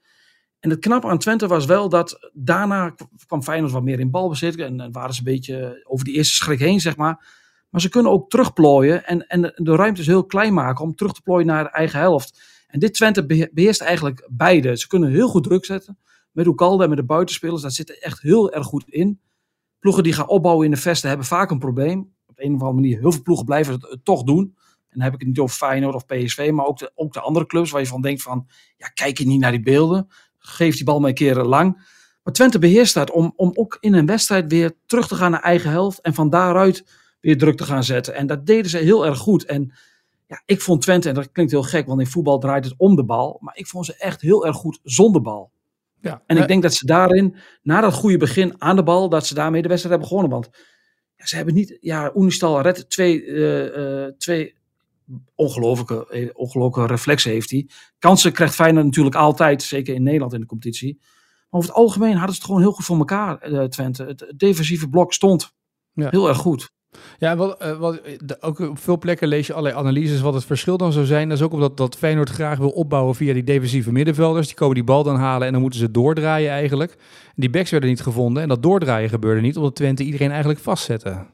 En 0.60 0.70
het 0.70 0.78
knappe 0.78 1.06
aan 1.06 1.18
Twente 1.18 1.46
was 1.46 1.64
wel 1.64 1.88
dat 1.88 2.30
daarna 2.32 2.94
kwam 3.26 3.42
Feyenoord 3.42 3.72
wat 3.72 3.82
meer 3.82 4.00
in 4.00 4.10
balbezit. 4.10 4.58
En, 4.58 4.80
en 4.80 4.92
waren 4.92 5.14
ze 5.14 5.18
een 5.18 5.32
beetje 5.32 5.84
over 5.84 6.04
die 6.04 6.14
eerste 6.14 6.36
schrik 6.36 6.58
heen, 6.58 6.80
zeg 6.80 6.96
maar. 6.96 7.26
Maar 7.70 7.80
ze 7.80 7.88
kunnen 7.88 8.12
ook 8.12 8.30
terugplooien 8.30 9.06
en, 9.06 9.26
en 9.26 9.40
de, 9.40 9.76
ruimte 9.76 10.00
is 10.00 10.06
heel 10.06 10.26
klein 10.26 10.54
maken 10.54 10.84
om 10.84 10.94
terug 10.94 11.12
te 11.12 11.22
plooien 11.22 11.46
naar 11.46 11.66
eigen 11.66 11.98
helft. 11.98 12.40
En 12.68 12.78
dit 12.78 12.94
Twente 12.94 13.26
beheerst 13.52 13.80
eigenlijk 13.80 14.28
beide. 14.30 14.76
Ze 14.76 14.86
kunnen 14.86 15.10
heel 15.10 15.28
goed 15.28 15.44
druk 15.44 15.64
zetten. 15.64 15.98
Met 16.34 16.46
Oekalde 16.46 16.82
en 16.82 16.88
met 16.88 16.98
de 16.98 17.04
buitenspelers, 17.04 17.62
dat 17.62 17.72
zit 17.72 17.88
er 17.88 17.98
echt 17.98 18.20
heel 18.20 18.52
erg 18.52 18.66
goed 18.66 18.84
in. 18.88 19.20
Ploegen 19.78 20.02
die 20.02 20.12
gaan 20.12 20.28
opbouwen 20.28 20.64
in 20.64 20.70
de 20.70 20.76
vesten 20.76 21.08
hebben 21.08 21.26
vaak 21.26 21.50
een 21.50 21.58
probleem. 21.58 22.12
Op 22.26 22.38
een 22.38 22.54
of 22.54 22.60
andere 22.60 22.72
manier, 22.72 22.98
heel 22.98 23.12
veel 23.12 23.22
ploegen 23.22 23.44
blijven 23.44 23.72
het, 23.72 23.98
toch 24.02 24.22
doen. 24.22 24.54
En 24.88 25.00
dan 25.00 25.02
heb 25.02 25.12
ik 25.12 25.18
het 25.18 25.28
niet 25.28 25.38
over 25.38 25.56
Feyenoord 25.56 25.94
of 25.94 26.06
PSV, 26.06 26.50
maar 26.52 26.66
ook 26.66 26.78
de, 26.78 26.92
ook 26.94 27.12
de 27.12 27.20
andere 27.20 27.46
clubs 27.46 27.70
waar 27.70 27.80
je 27.80 27.86
van 27.86 28.02
denkt 28.02 28.22
van, 28.22 28.46
ja, 28.76 28.88
kijk 28.88 29.18
je 29.18 29.26
niet 29.26 29.40
naar 29.40 29.50
die 29.50 29.62
beelden. 29.62 30.08
Geef 30.38 30.74
die 30.76 30.84
bal 30.84 31.00
maar 31.00 31.08
een 31.08 31.14
keer 31.14 31.36
lang. 31.36 31.72
Maar 32.22 32.32
Twente 32.32 32.58
beheerst 32.58 32.94
dat 32.94 33.10
om, 33.10 33.32
om 33.36 33.50
ook 33.54 33.76
in 33.80 33.94
een 33.94 34.06
wedstrijd 34.06 34.50
weer 34.52 34.76
terug 34.86 35.08
te 35.08 35.14
gaan 35.14 35.30
naar 35.30 35.42
eigen 35.42 35.70
helft. 35.70 36.00
En 36.00 36.14
van 36.14 36.30
daaruit 36.30 36.84
weer 37.20 37.38
druk 37.38 37.56
te 37.56 37.64
gaan 37.64 37.84
zetten. 37.84 38.14
En 38.14 38.26
dat 38.26 38.46
deden 38.46 38.70
ze 38.70 38.78
heel 38.78 39.06
erg 39.06 39.18
goed. 39.18 39.44
En 39.44 39.72
ja, 40.26 40.42
ik 40.46 40.60
vond 40.60 40.82
Twente, 40.82 41.08
en 41.08 41.14
dat 41.14 41.32
klinkt 41.32 41.52
heel 41.52 41.62
gek, 41.62 41.86
want 41.86 42.00
in 42.00 42.06
voetbal 42.06 42.38
draait 42.38 42.64
het 42.64 42.74
om 42.76 42.96
de 42.96 43.04
bal. 43.04 43.38
Maar 43.40 43.56
ik 43.56 43.66
vond 43.66 43.86
ze 43.86 43.96
echt 43.96 44.20
heel 44.20 44.46
erg 44.46 44.56
goed 44.56 44.78
zonder 44.82 45.20
bal. 45.22 45.52
Ja, 46.04 46.22
en 46.26 46.36
ik 46.36 46.48
denk 46.48 46.62
dat 46.62 46.74
ze 46.74 46.86
daarin, 46.86 47.36
na 47.62 47.80
dat 47.80 47.94
goede 47.94 48.16
begin 48.16 48.54
aan 48.58 48.76
de 48.76 48.82
bal, 48.82 49.08
dat 49.08 49.26
ze 49.26 49.34
daarmee 49.34 49.62
de 49.62 49.68
wedstrijd 49.68 49.94
hebben 49.98 50.16
gewonnen. 50.16 50.40
Want 50.40 50.56
ja, 51.16 51.26
ze 51.26 51.36
hebben 51.36 51.54
niet, 51.54 51.78
ja, 51.80 52.12
Unistal 52.14 52.60
redt 52.60 52.90
twee, 52.90 53.24
uh, 53.24 54.06
twee 54.18 54.54
ongelofelijke, 55.34 56.08
eh, 56.08 56.28
ongelofelijke 56.32 56.92
reflexen 56.92 57.30
heeft 57.30 57.50
hij. 57.50 57.68
Kansen 57.98 58.32
krijgt 58.32 58.54
Feyenoord 58.54 58.84
natuurlijk 58.84 59.16
altijd, 59.16 59.62
zeker 59.62 59.94
in 59.94 60.02
Nederland 60.02 60.32
in 60.32 60.40
de 60.40 60.46
competitie. 60.46 60.98
Maar 61.00 61.60
over 61.60 61.68
het 61.68 61.78
algemeen 61.78 62.16
hadden 62.16 62.34
ze 62.34 62.36
het 62.36 62.44
gewoon 62.44 62.60
heel 62.60 62.72
goed 62.72 62.84
voor 62.84 62.98
elkaar, 62.98 63.50
uh, 63.50 63.64
Twente. 63.64 64.04
Het 64.04 64.32
defensieve 64.36 64.88
blok 64.88 65.12
stond 65.12 65.54
ja. 65.92 66.08
heel 66.10 66.28
erg 66.28 66.38
goed. 66.38 66.72
Ja, 67.18 67.36
wat, 67.36 67.62
uh, 67.62 67.78
wat, 67.78 68.00
de, 68.24 68.36
ook 68.40 68.58
op 68.58 68.78
veel 68.78 68.98
plekken 68.98 69.28
lees 69.28 69.46
je 69.46 69.52
allerlei 69.52 69.80
analyses 69.80 70.20
wat 70.20 70.34
het 70.34 70.44
verschil 70.44 70.76
dan 70.76 70.92
zou 70.92 71.06
zijn. 71.06 71.28
Dat 71.28 71.38
is 71.38 71.44
ook 71.44 71.52
omdat 71.52 71.76
dat 71.76 71.96
Feyenoord 71.96 72.30
graag 72.30 72.58
wil 72.58 72.70
opbouwen 72.70 73.14
via 73.14 73.32
die 73.32 73.44
defensieve 73.44 73.92
middenvelders. 73.92 74.46
Die 74.46 74.56
komen 74.56 74.74
die 74.74 74.84
bal 74.84 75.02
dan 75.02 75.16
halen 75.16 75.46
en 75.46 75.52
dan 75.52 75.62
moeten 75.62 75.80
ze 75.80 75.90
doordraaien 75.90 76.50
eigenlijk. 76.50 76.96
Die 77.34 77.50
backs 77.50 77.70
werden 77.70 77.88
niet 77.88 78.02
gevonden 78.02 78.42
en 78.42 78.48
dat 78.48 78.62
doordraaien 78.62 79.08
gebeurde 79.08 79.40
niet, 79.40 79.56
omdat 79.56 79.74
Twente 79.74 80.02
iedereen 80.02 80.30
eigenlijk 80.30 80.60
vastzette. 80.60 81.26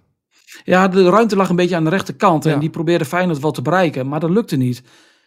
Ja, 0.65 0.89
de 0.89 1.11
ruimte 1.11 1.37
lag 1.37 1.49
een 1.49 1.57
beetje 1.57 1.77
aan 1.77 1.85
de 1.85 1.91
rechterkant 1.91 2.47
en 2.47 2.59
die 2.59 2.71
probeerde 2.71 3.05
Feyenoord 3.05 3.41
wel 3.41 3.51
te 3.51 3.63
bereiken, 3.63 4.09
maar 4.09 4.21
dat 4.21 4.31
lukte 4.31 4.57
niet. 4.57 4.83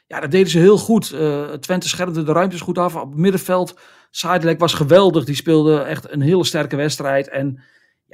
Ja, 0.08 0.20
dat 0.20 0.32
deden 0.32 0.50
ze 0.50 0.60
heel 0.60 0.78
goed. 0.78 1.14
Uh, 1.14 1.44
Twente 1.44 1.88
schermde 1.88 2.24
de 2.24 2.32
ruimtes 2.32 2.62
goed 2.62 2.78
af. 2.78 2.96
Op 2.96 3.10
het 3.10 3.20
middenveld, 3.20 3.76
Sidelek 4.12 4.60
was 4.60 4.74
geweldig. 4.74 5.26
Die 5.26 5.36
speelde 5.36 5.80
echt 5.80 6.12
een 6.12 6.22
hele 6.22 6.44
sterke 6.44 6.76
wedstrijd. 6.76 7.30
En 7.30 7.60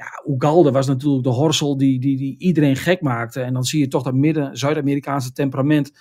ja, 0.00 0.32
Ugalde 0.34 0.70
was 0.70 0.86
natuurlijk 0.86 1.24
de 1.24 1.30
horsel 1.30 1.76
die, 1.76 2.00
die, 2.00 2.16
die 2.16 2.38
iedereen 2.38 2.76
gek 2.76 3.00
maakte. 3.00 3.40
En 3.40 3.52
dan 3.52 3.64
zie 3.64 3.80
je 3.80 3.88
toch 3.88 4.02
dat 4.02 4.14
midden 4.14 4.56
Zuid-Amerikaanse 4.56 5.32
temperament. 5.32 5.92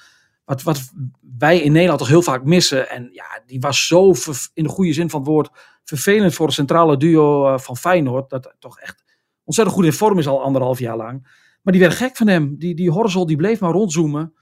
Wat, 0.46 0.64
wat 0.64 0.92
wij 1.38 1.60
in 1.60 1.72
Nederland 1.72 2.00
toch 2.00 2.08
heel 2.08 2.22
vaak 2.22 2.44
missen. 2.44 2.90
En 2.90 3.10
ja, 3.12 3.42
die 3.46 3.60
was 3.60 3.88
zo 3.88 4.14
in 4.54 4.64
de 4.64 4.70
goede 4.70 4.94
zin 4.94 5.10
van 5.10 5.20
het 5.20 5.30
woord 5.30 5.50
vervelend 5.84 6.34
voor 6.34 6.46
het 6.46 6.56
centrale 6.56 6.98
duo 6.98 7.48
eh, 7.48 7.60
van 7.60 7.78
Feyenoord. 7.78 8.30
Dat 8.30 8.56
toch 8.60 8.80
echt 8.80 9.04
ontzettend 9.44 9.78
goed 9.78 9.86
in 9.86 9.94
vorm 9.94 10.18
is 10.18 10.28
al 10.28 10.44
anderhalf 10.44 10.80
jaar 10.80 10.98
lang. 10.98 11.28
Maar 11.62 11.74
die 11.74 11.82
werd 11.82 11.96
gek 11.96 12.18
van 12.18 12.28
hem. 12.28 12.56
Die, 12.58 12.76
die 12.76 12.92
horsel 12.92 13.26
die 13.26 13.38
bleef 13.38 13.60
maar 13.60 13.72
rondzoomen. 13.72 14.34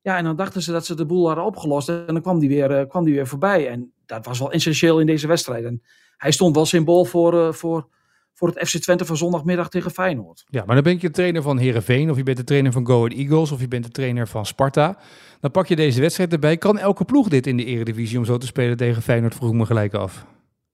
Ja, 0.00 0.16
en 0.16 0.24
dan 0.24 0.36
dachten 0.36 0.62
ze 0.62 0.72
dat 0.72 0.86
ze 0.86 0.94
de 0.94 1.06
boel 1.06 1.26
hadden 1.26 1.44
opgelost. 1.44 1.88
En 1.88 2.06
dan 2.06 2.22
kwam 2.22 2.38
die 2.38 2.48
weer, 2.48 2.80
uh, 2.80 2.88
kwam 2.88 3.04
die 3.04 3.14
weer 3.14 3.26
voorbij. 3.26 3.68
En 3.68 3.92
dat 4.06 4.26
was 4.26 4.38
wel 4.38 4.52
essentieel 4.52 5.00
in 5.00 5.06
deze 5.06 5.26
wedstrijd. 5.26 5.64
En 5.64 5.82
hij 6.16 6.30
stond 6.30 6.54
wel 6.54 6.66
symbool 6.66 7.04
voor, 7.04 7.34
uh, 7.34 7.52
voor 7.52 7.88
voor 8.36 8.48
het 8.48 8.68
FC 8.68 8.76
Twente 8.76 9.04
van 9.04 9.16
zondagmiddag 9.16 9.68
tegen 9.68 9.90
Feyenoord. 9.90 10.44
Ja, 10.48 10.64
maar 10.64 10.74
dan 10.74 10.84
ben 10.84 10.92
je 10.92 10.98
de 10.98 11.10
trainer 11.10 11.42
van 11.42 11.58
Herenveen 11.58 12.10
of 12.10 12.16
je 12.16 12.22
bent 12.22 12.36
de 12.36 12.44
trainer 12.44 12.72
van 12.72 12.86
Go 12.86 12.96
Ahead 12.96 13.12
Eagles 13.12 13.52
of 13.52 13.60
je 13.60 13.68
bent 13.68 13.84
de 13.84 13.90
trainer 13.90 14.28
van 14.28 14.46
Sparta. 14.46 14.98
Dan 15.40 15.50
pak 15.50 15.66
je 15.66 15.76
deze 15.76 16.00
wedstrijd 16.00 16.32
erbij. 16.32 16.56
Kan 16.56 16.78
elke 16.78 17.04
ploeg 17.04 17.28
dit 17.28 17.46
in 17.46 17.56
de 17.56 17.64
eredivisie 17.64 18.18
om 18.18 18.24
zo 18.24 18.38
te 18.38 18.46
spelen 18.46 18.76
tegen 18.76 19.02
Feyenoord? 19.02 19.34
Vroeg 19.34 19.52
me 19.52 19.66
gelijk 19.66 19.94
af. 19.94 20.26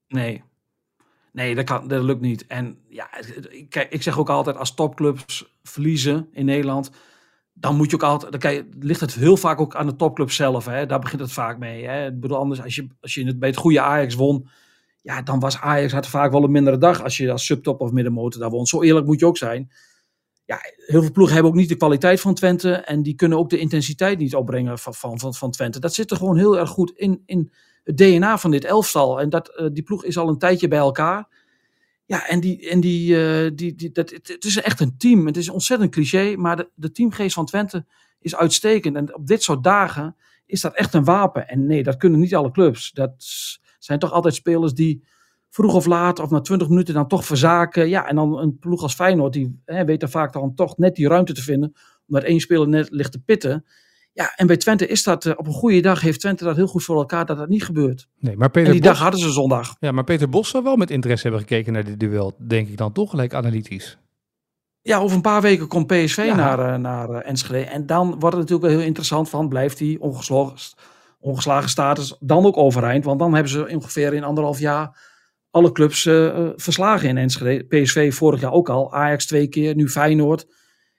Nee. 0.09 0.43
Nee, 1.33 1.55
dat, 1.55 1.65
kan, 1.65 1.89
dat 1.89 2.03
lukt 2.03 2.21
niet. 2.21 2.47
En 2.47 2.79
ja, 2.89 3.09
kijk, 3.69 3.93
ik 3.93 4.03
zeg 4.03 4.19
ook 4.19 4.31
altijd 4.31 4.57
als 4.57 4.75
topclubs 4.75 5.55
verliezen 5.63 6.29
in 6.33 6.45
Nederland, 6.45 6.91
dan 7.53 7.77
moet 7.77 7.91
je 7.91 7.97
ook 7.97 8.03
altijd, 8.03 8.31
dan 8.33 8.41
kijk, 8.41 8.65
ligt 8.81 9.01
het 9.01 9.15
heel 9.15 9.37
vaak 9.37 9.61
ook 9.61 9.75
aan 9.75 9.87
de 9.87 9.97
topclub 9.97 10.31
zelf. 10.31 10.65
Hè? 10.65 10.87
Daar 10.87 10.99
begint 10.99 11.21
het 11.21 11.33
vaak 11.33 11.59
mee. 11.59 11.85
Hè? 11.85 12.07
Ik 12.07 12.21
bedoel, 12.21 12.37
anders 12.37 12.63
als 12.63 12.75
je, 12.75 12.87
als 13.01 13.15
je 13.15 13.27
het 13.27 13.39
bij 13.39 13.49
het 13.49 13.59
goede 13.59 13.81
Ajax 13.81 14.15
won, 14.15 14.49
ja, 15.03 15.23
dan 15.23 15.41
was 15.41 15.59
Ajax 15.59 15.93
had 15.93 16.07
vaak 16.07 16.33
wel 16.33 16.45
een 16.45 16.51
mindere 16.51 16.79
dag 16.79 17.03
als 17.03 17.17
je 17.17 17.33
als 17.33 17.47
subtop 17.47 17.81
of 17.81 17.91
middenmotor 17.91 18.41
daar 18.41 18.51
won. 18.51 18.67
Zo 18.67 18.83
eerlijk 18.83 19.07
moet 19.07 19.21
je 19.21 19.27
ook 19.27 19.37
zijn. 19.37 19.71
Ja, 20.45 20.59
heel 20.87 21.03
veel 21.03 21.13
ploegen 21.13 21.35
hebben 21.35 21.53
ook 21.53 21.59
niet 21.59 21.69
de 21.69 21.77
kwaliteit 21.77 22.21
van 22.21 22.35
Twente 22.35 22.73
en 22.73 23.03
die 23.03 23.15
kunnen 23.15 23.39
ook 23.39 23.51
de 23.51 23.59
intensiteit 23.59 24.19
niet 24.19 24.35
opbrengen 24.35 24.79
van, 24.79 24.95
van, 24.95 25.19
van, 25.19 25.35
van 25.35 25.51
Twente. 25.51 25.81
Dat 25.81 25.95
zit 25.95 26.11
er 26.11 26.17
gewoon 26.17 26.37
heel 26.37 26.59
erg 26.59 26.71
goed 26.71 26.91
in, 26.91 27.23
in 27.27 27.53
het 27.85 27.97
DNA 27.97 28.39
van 28.39 28.51
dit 28.51 28.65
elftal. 28.65 29.21
En 29.21 29.31
dat, 29.31 29.53
uh, 29.57 29.67
die 29.73 29.83
ploeg 29.83 30.05
is 30.05 30.19
al 30.19 30.29
een 30.29 30.39
tijdje 30.39 30.69
bij 30.69 30.79
elkaar. 30.79 31.29
Ja, 32.05 32.29
en, 32.29 32.41
die, 32.41 32.69
en 32.71 32.81
die, 32.81 33.15
uh, 33.15 33.51
die, 33.55 33.75
die, 33.75 33.91
dat, 33.93 34.11
het, 34.11 34.29
het, 34.29 34.45
is 34.45 34.57
echt 34.57 34.81
een 34.81 34.97
team. 34.97 35.27
Het 35.27 35.37
is 35.37 35.49
ontzettend 35.49 35.91
cliché, 35.91 36.37
maar 36.37 36.57
de, 36.57 36.71
de 36.75 36.93
teamgeest 36.93 37.35
van 37.35 37.47
Twente 37.47 37.87
is 38.21 38.37
uitstekend. 38.37 38.97
En 38.97 39.15
op 39.15 39.27
dit 39.27 39.43
soort 39.43 39.65
dagen 39.65 40.17
is 40.47 40.61
dat 40.61 40.75
echt 40.75 40.95
een 40.95 41.05
wapen. 41.05 41.49
En 41.49 41.67
nee, 41.67 41.83
dat 41.83 41.97
kunnen 41.97 42.21
niet 42.21 42.35
alle 42.35 42.51
clubs. 42.51 42.93
Dat 42.93 43.15
zijn 43.85 43.99
toch 43.99 44.13
altijd 44.13 44.35
spelers 44.35 44.75
die 44.75 45.05
vroeg 45.51 45.75
of 45.75 45.87
laat 45.87 46.19
of 46.19 46.31
na 46.31 46.41
20 46.41 46.69
minuten 46.69 46.95
dan 46.95 47.09
toch 47.09 47.25
verzaken. 47.25 47.89
Ja, 47.89 48.07
en 48.07 48.17
dan 48.17 48.39
een 48.39 48.59
ploeg 48.59 48.83
als 48.83 48.95
Feyenoord, 48.95 49.33
die 49.33 49.61
hè, 49.65 49.85
weet 49.85 50.03
er 50.03 50.11
vaak 50.11 50.33
dan 50.33 50.55
toch 50.55 50.77
net 50.77 50.95
die 50.95 51.09
ruimte 51.09 51.33
te 51.33 51.43
vinden. 51.43 51.73
Omdat 52.07 52.23
één 52.23 52.41
speler 52.41 52.69
net 52.69 52.91
ligt 52.91 53.13
te 53.13 53.23
pitten. 53.23 53.65
Ja, 54.13 54.33
en 54.37 54.47
bij 54.47 54.57
Twente 54.57 54.87
is 54.87 55.03
dat, 55.03 55.25
uh, 55.25 55.33
op 55.37 55.47
een 55.47 55.53
goede 55.53 55.81
dag 55.81 56.01
heeft 56.01 56.21
Twente 56.21 56.45
dat 56.45 56.57
heel 56.57 56.67
goed 56.67 56.85
voor 56.85 56.97
elkaar 56.97 57.27
dat 57.27 57.37
dat 57.37 57.49
niet 57.49 57.65
gebeurt. 57.65 58.09
Nee, 58.19 58.37
maar 58.37 58.51
Peter 58.51 58.67
en 58.69 58.73
die 58.73 58.83
dag 58.83 58.99
hadden 58.99 59.21
ze 59.21 59.31
zondag. 59.31 59.77
Ja, 59.81 59.93
maar 59.93 60.05
Peter 60.05 60.29
Bos 60.29 60.49
zou 60.49 60.65
wel 60.65 60.77
met 60.77 60.91
interesse 60.91 61.23
hebben 61.23 61.41
gekeken 61.41 61.73
naar 61.73 61.85
dit 61.85 62.01
duel, 62.01 62.35
denk 62.39 62.69
ik 62.69 62.77
dan 62.77 62.93
toch 62.93 63.11
gelijk 63.11 63.35
analytisch. 63.35 63.99
Ja, 64.83 64.99
over 64.99 65.17
een 65.17 65.23
paar 65.23 65.41
weken 65.41 65.69
komt 65.69 65.87
PSV 65.87 66.33
naar, 66.37 66.59
uh, 66.59 66.77
naar 66.77 67.11
uh, 67.11 67.29
Enschede. 67.29 67.65
En 67.65 67.87
dan 67.87 68.07
wordt 68.07 68.23
het 68.23 68.35
natuurlijk 68.35 68.63
wel 68.63 68.71
heel 68.71 68.87
interessant 68.87 69.29
van, 69.29 69.49
blijft 69.49 69.79
hij 69.79 69.97
ongeslagen, 70.01 70.57
ongeslagen 71.23 71.69
status 71.69 72.17
dan 72.21 72.47
ook 72.47 72.57
overeind? 72.57 73.05
Want 73.05 73.19
dan 73.19 73.35
hebben 73.35 73.53
ze 73.53 73.69
ongeveer 73.69 74.15
in 74.15 74.25
anderhalf 74.25 74.59
jaar 74.59 75.11
alle 75.51 75.73
clubs 75.73 76.05
uh, 76.05 76.49
verslagen 76.57 77.09
in 77.09 77.17
Enschede. 77.17 77.65
PSV 77.65 78.15
vorig 78.15 78.41
jaar 78.41 78.53
ook 78.53 78.69
al, 78.69 78.93
Ajax 78.93 79.27
twee 79.27 79.47
keer, 79.47 79.75
nu 79.75 79.89
Feyenoord. 79.89 80.47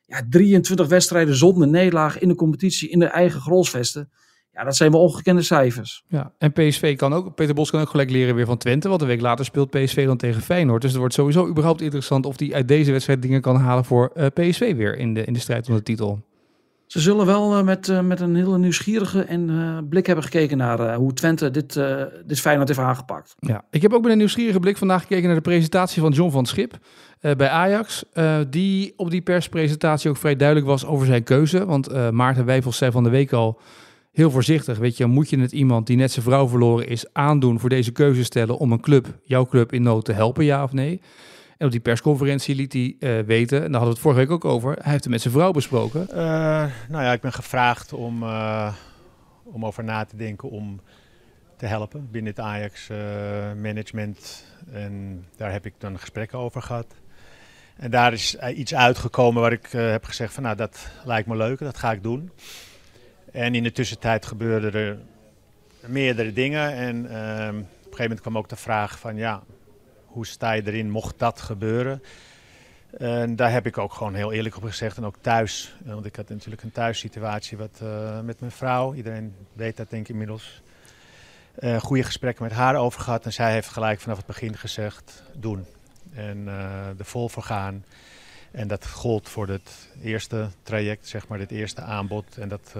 Ja, 0.05 0.21
23 0.29 0.87
wedstrijden 0.87 1.35
zonder 1.35 1.67
nederlaag 1.67 2.19
in 2.19 2.27
de 2.27 2.35
competitie 2.35 2.89
in 2.89 2.99
de 2.99 3.05
eigen 3.05 3.41
grolsvesten. 3.41 4.09
Ja, 4.51 4.63
dat 4.63 4.75
zijn 4.75 4.91
wel 4.91 5.01
ongekende 5.01 5.41
cijfers. 5.41 6.03
Ja, 6.07 6.33
en 6.37 6.51
PSV 6.51 6.95
kan 6.95 7.13
ook, 7.13 7.35
Peter 7.35 7.55
Bos 7.55 7.69
kan 7.71 7.81
ook 7.81 7.89
gelijk 7.89 8.09
leren 8.09 8.35
weer 8.35 8.45
van 8.45 8.57
Twente. 8.57 8.89
Want 8.89 9.01
een 9.01 9.07
week 9.07 9.21
later 9.21 9.45
speelt 9.45 9.69
PSV 9.69 10.05
dan 10.05 10.17
tegen 10.17 10.41
Feyenoord. 10.41 10.81
Dus 10.81 10.91
het 10.91 10.99
wordt 10.99 11.13
sowieso 11.13 11.47
überhaupt 11.47 11.81
interessant 11.81 12.25
of 12.25 12.39
hij 12.39 12.53
uit 12.53 12.67
deze 12.67 12.91
wedstrijd 12.91 13.21
dingen 13.21 13.41
kan 13.41 13.55
halen 13.55 13.85
voor 13.85 14.11
uh, 14.15 14.25
PSV 14.25 14.75
weer 14.75 14.97
in 14.97 15.13
de, 15.13 15.23
in 15.23 15.33
de 15.33 15.39
strijd 15.39 15.69
om 15.69 15.75
de 15.75 15.83
titel. 15.83 16.21
Ze 16.87 16.99
zullen 16.99 17.25
wel 17.25 17.63
met, 17.63 18.01
met 18.03 18.19
een 18.19 18.35
hele 18.35 18.57
nieuwsgierige 18.57 19.21
en, 19.21 19.85
blik 19.89 20.05
hebben 20.05 20.23
gekeken 20.23 20.57
naar 20.57 20.95
hoe 20.95 21.13
Twente 21.13 21.51
dit, 21.51 21.79
dit 22.25 22.39
Feyenoord 22.39 22.67
heeft 22.67 22.79
aangepakt. 22.79 23.35
Ja, 23.39 23.65
ik 23.69 23.81
heb 23.81 23.93
ook 23.93 24.01
met 24.01 24.11
een 24.11 24.17
nieuwsgierige 24.17 24.59
blik 24.59 24.77
vandaag 24.77 25.01
gekeken 25.01 25.25
naar 25.25 25.35
de 25.35 25.41
presentatie 25.41 26.01
van 26.01 26.11
John 26.11 26.31
van 26.31 26.45
Schip 26.45 26.77
bij 27.19 27.49
Ajax. 27.49 28.03
die 28.49 28.93
op 28.97 29.11
die 29.11 29.21
perspresentatie 29.21 30.09
ook 30.09 30.17
vrij 30.17 30.35
duidelijk 30.35 30.67
was 30.67 30.85
over 30.85 31.05
zijn 31.05 31.23
keuze. 31.23 31.65
Want 31.65 32.11
Maarten 32.11 32.45
Wijfels 32.45 32.77
zei 32.77 32.91
van 32.91 33.03
de 33.03 33.09
week 33.09 33.31
al 33.31 33.59
heel 34.11 34.31
voorzichtig. 34.31 34.77
Weet 34.77 34.97
je, 34.97 35.05
moet 35.05 35.29
je 35.29 35.39
het 35.39 35.51
iemand 35.51 35.87
die 35.87 35.97
net 35.97 36.11
zijn 36.11 36.25
vrouw 36.25 36.47
verloren 36.47 36.87
is 36.87 37.05
aandoen 37.13 37.59
voor 37.59 37.69
deze 37.69 37.91
keuze 37.91 38.23
stellen 38.23 38.57
om 38.57 38.71
een 38.71 38.81
club, 38.81 39.07
jouw 39.23 39.45
club 39.45 39.73
in 39.73 39.83
nood 39.83 40.05
te 40.05 40.13
helpen, 40.13 40.45
ja 40.45 40.63
of 40.63 40.73
nee? 40.73 41.01
En 41.57 41.65
op 41.65 41.71
die 41.71 41.81
persconferentie 41.81 42.55
liet 42.55 42.73
hij 42.73 42.95
uh, 42.99 43.19
weten, 43.25 43.63
en 43.63 43.71
daar 43.71 43.81
hadden 43.81 43.89
we 43.89 43.93
het 43.93 43.99
vorige 43.99 44.19
week 44.19 44.31
ook 44.31 44.45
over, 44.45 44.71
hij 44.73 44.91
heeft 44.91 45.03
het 45.03 45.11
met 45.11 45.21
zijn 45.21 45.33
vrouw 45.33 45.51
besproken. 45.51 46.07
Uh, 46.09 46.15
nou 46.89 47.03
ja, 47.03 47.13
ik 47.13 47.21
ben 47.21 47.33
gevraagd 47.33 47.93
om, 47.93 48.23
uh, 48.23 48.73
om 49.43 49.65
over 49.65 49.83
na 49.83 50.05
te 50.05 50.15
denken 50.15 50.49
om 50.49 50.81
te 51.57 51.65
helpen 51.65 52.07
binnen 52.11 52.31
het 52.31 52.45
Ajax 52.45 52.87
management. 53.61 54.45
En 54.71 55.25
daar 55.37 55.51
heb 55.51 55.65
ik 55.65 55.73
dan 55.77 55.99
gesprekken 55.99 56.37
over 56.37 56.61
gehad. 56.61 56.87
En 57.75 57.91
daar 57.91 58.13
is 58.13 58.35
iets 58.55 58.75
uitgekomen 58.75 59.41
waar 59.41 59.51
ik 59.51 59.67
heb 59.71 60.05
gezegd 60.05 60.33
van 60.33 60.43
nou 60.43 60.55
dat 60.55 60.87
lijkt 61.05 61.27
me 61.27 61.35
leuk, 61.35 61.59
dat 61.59 61.77
ga 61.77 61.91
ik 61.91 62.03
doen. 62.03 62.31
En 63.31 63.55
in 63.55 63.63
de 63.63 63.71
tussentijd 63.71 64.25
gebeurden 64.25 64.73
er 64.73 64.97
meerdere 65.85 66.33
dingen. 66.33 66.73
En 66.73 66.95
uh, 66.95 67.03
op 67.03 67.11
een 67.11 67.65
gegeven 67.83 68.01
moment 68.01 68.21
kwam 68.21 68.37
ook 68.37 68.49
de 68.49 68.55
vraag 68.55 68.99
van 68.99 69.15
ja, 69.15 69.43
hoe 70.13 70.25
sta 70.25 70.51
je 70.51 70.67
erin 70.67 70.89
mocht 70.89 71.19
dat 71.19 71.41
gebeuren? 71.41 72.03
En 72.97 73.35
daar 73.35 73.51
heb 73.51 73.65
ik 73.65 73.77
ook 73.77 73.93
gewoon 73.93 74.13
heel 74.13 74.31
eerlijk 74.31 74.55
op 74.55 74.63
gezegd. 74.63 74.97
En 74.97 75.05
ook 75.05 75.15
thuis. 75.21 75.75
Want 75.83 76.05
ik 76.05 76.15
had 76.15 76.29
natuurlijk 76.29 76.63
een 76.63 76.71
thuissituatie 76.71 77.57
wat, 77.57 77.79
uh, 77.83 78.19
met 78.19 78.39
mijn 78.39 78.51
vrouw. 78.51 78.93
Iedereen 78.93 79.35
weet 79.53 79.77
dat 79.77 79.89
denk 79.89 80.03
ik 80.03 80.09
inmiddels. 80.09 80.61
Uh, 81.59 81.79
goede 81.79 82.03
gesprekken 82.03 82.43
met 82.43 82.53
haar 82.53 82.75
over 82.75 83.01
gehad. 83.01 83.25
En 83.25 83.33
zij 83.33 83.53
heeft 83.53 83.67
gelijk 83.67 83.99
vanaf 83.99 84.17
het 84.17 84.25
begin 84.25 84.57
gezegd, 84.57 85.23
doen. 85.35 85.65
En 86.13 86.37
uh, 86.37 86.87
er 86.87 87.05
vol 87.05 87.29
voor 87.29 87.43
gaan. 87.43 87.85
En 88.51 88.67
dat 88.67 88.87
gold 88.87 89.29
voor 89.29 89.47
het 89.47 89.89
eerste 90.01 90.49
traject, 90.63 91.07
zeg 91.07 91.27
maar, 91.27 91.37
dit 91.37 91.51
eerste 91.51 91.81
aanbod. 91.81 92.37
En 92.37 92.49
dat, 92.49 92.75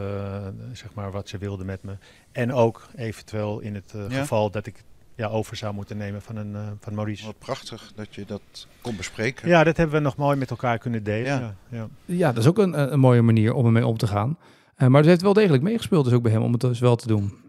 zeg 0.73 0.93
maar, 0.93 1.11
wat 1.11 1.29
ze 1.29 1.37
wilde 1.37 1.63
met 1.63 1.83
me. 1.83 1.95
En 2.31 2.53
ook 2.53 2.87
eventueel 2.95 3.59
in 3.59 3.75
het 3.75 3.93
ja. 4.09 4.19
geval 4.19 4.51
dat 4.51 4.65
ik 4.65 4.83
ja, 5.15 5.27
over 5.27 5.55
zou 5.55 5.74
moeten 5.74 5.98
nemen 5.98 6.22
van, 6.22 6.36
een, 6.36 6.51
uh, 6.51 6.67
van 6.79 6.93
Maurice. 6.96 7.25
Wat 7.25 7.39
prachtig 7.39 7.91
dat 7.96 8.15
je 8.15 8.25
dat 8.25 8.67
kon 8.82 8.96
bespreken. 8.96 9.48
Ja, 9.48 9.63
dat 9.63 9.77
hebben 9.77 9.96
we 9.96 10.01
nog 10.01 10.15
mooi 10.15 10.38
met 10.38 10.50
elkaar 10.50 10.77
kunnen 10.77 11.03
delen. 11.03 11.25
Ja, 11.25 11.55
ja. 11.70 11.88
ja. 12.05 12.32
dat 12.32 12.43
is 12.43 12.50
ook 12.50 12.58
een, 12.58 12.93
een 12.93 13.00
mooie 13.00 13.22
manier 13.22 13.53
om 13.53 13.65
ermee 13.65 13.88
om 13.88 13.98
te 13.98 14.08
gaan. 14.08 14.38
maar 14.77 15.00
het 15.00 15.05
heeft 15.05 15.22
wel 15.22 15.34
degelijk 15.34 15.63
meegespeeld 15.63 16.05
dus 16.05 16.13
ook 16.13 16.24
bij 16.24 16.32
hem 16.32 16.41
om 16.41 16.51
het 16.51 16.62
dus 16.62 16.79
wel 16.79 16.96
te 16.96 17.08
doen. 17.08 17.41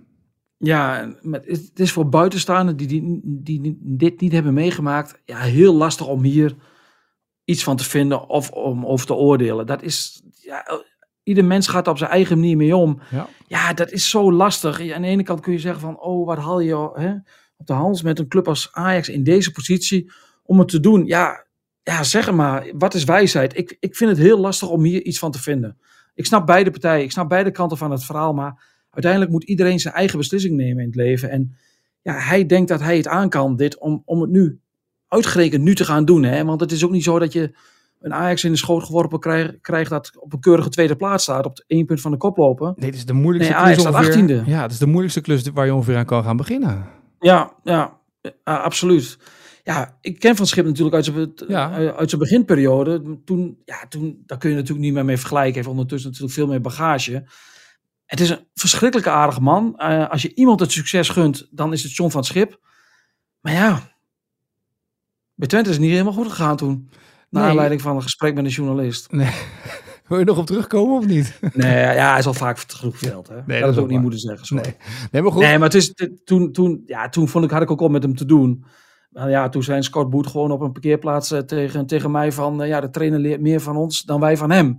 Ja, 0.56 1.14
het 1.30 1.70
is 1.80 1.92
voor 1.92 2.08
buitenstaanden 2.08 2.76
die, 2.76 2.86
die, 2.86 3.20
die 3.42 3.78
dit 3.80 4.20
niet 4.20 4.32
hebben 4.32 4.54
meegemaakt, 4.54 5.20
ja, 5.24 5.38
heel 5.38 5.74
lastig 5.74 6.06
om 6.06 6.22
hier 6.22 6.56
iets 7.44 7.64
van 7.64 7.76
te 7.76 7.84
vinden 7.84 8.28
of 8.28 8.50
om 8.50 8.86
over 8.86 9.06
te 9.06 9.14
oordelen. 9.14 9.66
Dat 9.66 9.82
is, 9.82 10.22
ja, 10.30 10.82
ieder 11.22 11.44
mens 11.44 11.66
gaat 11.66 11.88
op 11.88 11.98
zijn 11.98 12.10
eigen 12.10 12.38
manier 12.38 12.56
mee 12.56 12.76
om. 12.76 13.00
Ja, 13.10 13.28
ja 13.46 13.72
dat 13.72 13.90
is 13.90 14.10
zo 14.10 14.32
lastig. 14.32 14.92
Aan 14.92 15.02
de 15.02 15.08
ene 15.08 15.22
kant 15.22 15.40
kun 15.40 15.52
je 15.52 15.58
zeggen 15.58 15.80
van, 15.80 16.00
oh, 16.00 16.26
wat 16.26 16.38
haal 16.38 16.60
je 16.60 16.90
hè, 16.94 17.14
op 17.64 17.76
de 17.76 17.82
hals 17.82 18.02
met 18.02 18.18
een 18.18 18.28
club 18.28 18.48
als 18.48 18.68
Ajax 18.72 19.08
in 19.08 19.22
deze 19.22 19.52
positie 19.52 20.12
om 20.42 20.58
het 20.58 20.68
te 20.68 20.80
doen? 20.80 21.06
Ja, 21.06 21.46
ja 21.82 22.02
zeg 22.02 22.32
maar, 22.32 22.72
wat 22.76 22.94
is 22.94 23.04
wijsheid? 23.04 23.56
Ik, 23.56 23.76
ik 23.80 23.96
vind 23.96 24.10
het 24.10 24.18
heel 24.18 24.38
lastig 24.38 24.68
om 24.68 24.82
hier 24.82 25.02
iets 25.02 25.18
van 25.18 25.30
te 25.30 25.42
vinden. 25.42 25.78
Ik 26.14 26.26
snap 26.26 26.46
beide 26.46 26.70
partijen, 26.70 27.04
ik 27.04 27.10
snap 27.10 27.28
beide 27.28 27.50
kanten 27.50 27.78
van 27.78 27.90
het 27.90 28.04
verhaal, 28.04 28.32
maar 28.32 28.64
uiteindelijk 28.90 29.32
moet 29.32 29.44
iedereen 29.44 29.78
zijn 29.78 29.94
eigen 29.94 30.18
beslissing 30.18 30.56
nemen 30.56 30.82
in 30.82 30.86
het 30.86 30.96
leven. 30.96 31.30
En 31.30 31.56
ja, 32.02 32.18
hij 32.18 32.46
denkt 32.46 32.68
dat 32.68 32.80
hij 32.80 32.96
het 32.96 33.08
aan 33.08 33.28
kan, 33.28 33.56
dit, 33.56 33.78
om, 33.78 34.02
om 34.04 34.20
het 34.20 34.30
nu 34.30 34.60
uitgerekend 35.08 35.62
nu 35.62 35.74
te 35.74 35.84
gaan 35.84 36.04
doen. 36.04 36.22
Hè? 36.22 36.44
Want 36.44 36.60
het 36.60 36.72
is 36.72 36.84
ook 36.84 36.90
niet 36.90 37.04
zo 37.04 37.18
dat 37.18 37.32
je 37.32 37.56
een 38.00 38.14
Ajax 38.14 38.44
in 38.44 38.50
de 38.52 38.58
schoot 38.58 38.82
geworpen 38.82 39.20
krijgt, 39.20 39.60
krijgt 39.60 39.90
dat 39.90 40.12
op 40.18 40.32
een 40.32 40.40
keurige 40.40 40.68
tweede 40.68 40.96
plaats 40.96 41.22
staat. 41.22 41.46
Op 41.46 41.64
één 41.66 41.86
punt 41.86 42.00
van 42.00 42.10
de 42.10 42.16
kop 42.16 42.36
lopen. 42.36 42.74
Nee, 42.76 42.90
het 42.90 42.98
is 42.98 43.04
de 43.04 43.12
moeilijkste 43.12 43.54
nee, 43.54 43.62
klus 43.62 43.86
Ajax 43.86 44.16
ongeveer, 44.16 44.48
Ja, 44.48 44.62
het 44.62 44.72
is 44.72 44.78
de 44.78 44.86
moeilijkste 44.86 45.20
klus 45.20 45.48
waar 45.48 45.66
je 45.66 45.74
ongeveer 45.74 45.96
aan 45.96 46.04
kan 46.04 46.24
gaan 46.24 46.36
beginnen. 46.36 46.86
Ja, 47.24 47.54
ja, 47.62 48.00
absoluut. 48.44 49.18
Ja, 49.62 49.98
ik 50.00 50.18
ken 50.18 50.36
Van 50.36 50.46
Schip 50.46 50.64
natuurlijk 50.64 50.94
uit 50.94 51.04
zijn, 51.04 51.32
ja. 51.48 51.92
uit 51.92 52.08
zijn 52.08 52.20
beginperiode. 52.20 53.20
Toen, 53.24 53.62
ja, 53.64 53.86
toen, 53.88 54.22
daar 54.26 54.38
kun 54.38 54.50
je 54.50 54.56
natuurlijk 54.56 54.84
niet 54.84 54.94
meer 54.94 55.04
mee 55.04 55.16
vergelijken. 55.16 55.52
Hij 55.52 55.62
heeft 55.62 55.74
ondertussen 55.74 56.10
natuurlijk 56.10 56.36
veel 56.36 56.46
meer 56.46 56.60
bagage. 56.60 57.28
Het 58.04 58.20
is 58.20 58.30
een 58.30 58.46
verschrikkelijke 58.54 59.10
aardige 59.10 59.40
man. 59.40 59.74
Uh, 59.78 60.10
als 60.10 60.22
je 60.22 60.34
iemand 60.34 60.60
het 60.60 60.72
succes 60.72 61.08
gunt, 61.08 61.48
dan 61.50 61.72
is 61.72 61.82
het 61.82 61.94
John 61.94 62.10
van 62.10 62.24
Schip. 62.24 62.60
Maar 63.40 63.52
ja, 63.52 63.96
bij 65.34 65.48
Twente 65.48 65.68
is 65.68 65.74
het 65.74 65.84
niet 65.84 65.94
helemaal 65.94 66.12
goed 66.12 66.28
gegaan 66.28 66.56
toen. 66.56 66.90
Naar 67.30 67.48
aanleiding 67.48 67.80
van 67.80 67.96
een 67.96 68.02
gesprek 68.02 68.34
met 68.34 68.44
een 68.44 68.50
journalist. 68.50 69.12
Nee. 69.12 69.32
Wil 70.08 70.18
je 70.18 70.24
nog 70.24 70.38
op 70.38 70.46
terugkomen 70.46 70.96
of 70.96 71.06
niet? 71.06 71.38
Nee, 71.52 71.94
ja, 71.94 72.10
hij 72.10 72.18
is 72.18 72.26
al 72.26 72.34
vaak 72.34 72.58
genoeg. 72.58 73.00
Hè? 73.00 73.40
Nee, 73.46 73.60
dat, 73.60 73.70
is 73.70 73.76
ook 73.76 73.88
niet 73.88 74.00
moeten 74.00 74.20
zeggen. 74.20 74.46
Sorry. 74.46 74.64
Nee. 74.64 74.76
nee, 75.10 75.22
maar 75.22 75.32
goed. 75.32 75.42
Nee, 75.42 75.58
maar 75.58 75.68
het 75.68 75.76
is, 75.76 75.94
toen, 76.24 76.52
toen, 76.52 76.82
ja, 76.86 77.08
toen 77.08 77.28
vond 77.28 77.44
ik, 77.44 77.50
had 77.50 77.62
ik 77.62 77.70
ook 77.70 77.80
al 77.80 77.88
met 77.88 78.02
hem 78.02 78.16
te 78.16 78.24
doen. 78.24 78.64
Ja, 79.10 79.48
toen 79.48 79.62
zijn 79.62 79.82
Scott 79.82 80.10
Boet 80.10 80.26
gewoon 80.26 80.50
op 80.50 80.60
een 80.60 80.72
parkeerplaats 80.72 81.32
uh, 81.32 81.38
tegen, 81.38 81.86
tegen 81.86 82.10
mij 82.10 82.32
van... 82.32 82.62
Uh, 82.62 82.68
ja, 82.68 82.80
de 82.80 82.90
trainer 82.90 83.18
leert 83.18 83.40
meer 83.40 83.60
van 83.60 83.76
ons 83.76 84.02
dan 84.02 84.20
wij 84.20 84.36
van 84.36 84.50
hem. 84.50 84.78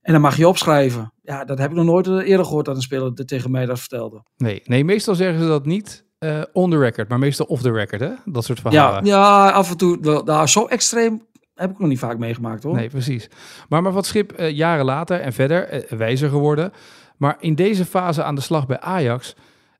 En 0.00 0.12
dan 0.12 0.20
mag 0.20 0.36
je 0.36 0.48
opschrijven. 0.48 1.12
Ja, 1.22 1.44
dat 1.44 1.58
heb 1.58 1.70
ik 1.70 1.76
nog 1.76 1.84
nooit 1.84 2.06
eh, 2.06 2.28
eerder 2.28 2.46
gehoord 2.46 2.64
dat 2.64 2.76
een 2.76 2.82
speler 2.82 3.14
tegen 3.14 3.50
mij 3.50 3.66
dat 3.66 3.78
vertelde. 3.80 4.22
Nee, 4.36 4.62
nee 4.64 4.84
meestal 4.84 5.14
zeggen 5.14 5.40
ze 5.40 5.46
dat 5.46 5.66
niet 5.66 6.04
uh, 6.18 6.42
on 6.52 6.70
the 6.70 6.78
record, 6.78 7.08
maar 7.08 7.18
meestal 7.18 7.46
off 7.46 7.62
the 7.62 7.72
record, 7.72 8.00
hè? 8.00 8.10
Dat 8.24 8.44
soort 8.44 8.60
verhalen. 8.60 9.04
Ja, 9.04 9.16
ja 9.16 9.50
af 9.50 9.70
en 9.70 9.76
toe. 9.76 10.22
Nou, 10.24 10.46
zo 10.46 10.66
extreem 10.66 11.26
heb 11.54 11.70
ik 11.70 11.78
nog 11.78 11.88
niet 11.88 11.98
vaak 11.98 12.18
meegemaakt, 12.18 12.62
hoor. 12.62 12.74
Nee, 12.74 12.88
precies. 12.88 13.28
Maar, 13.68 13.82
maar 13.82 13.92
wat 13.92 14.06
Schip 14.06 14.40
uh, 14.40 14.50
jaren 14.50 14.84
later 14.84 15.20
en 15.20 15.32
verder 15.32 15.92
uh, 15.92 15.98
wijzer 15.98 16.28
geworden. 16.28 16.72
Maar 17.16 17.36
in 17.40 17.54
deze 17.54 17.84
fase 17.84 18.22
aan 18.22 18.34
de 18.34 18.40
slag 18.40 18.66
bij 18.66 18.80
Ajax... 18.80 19.34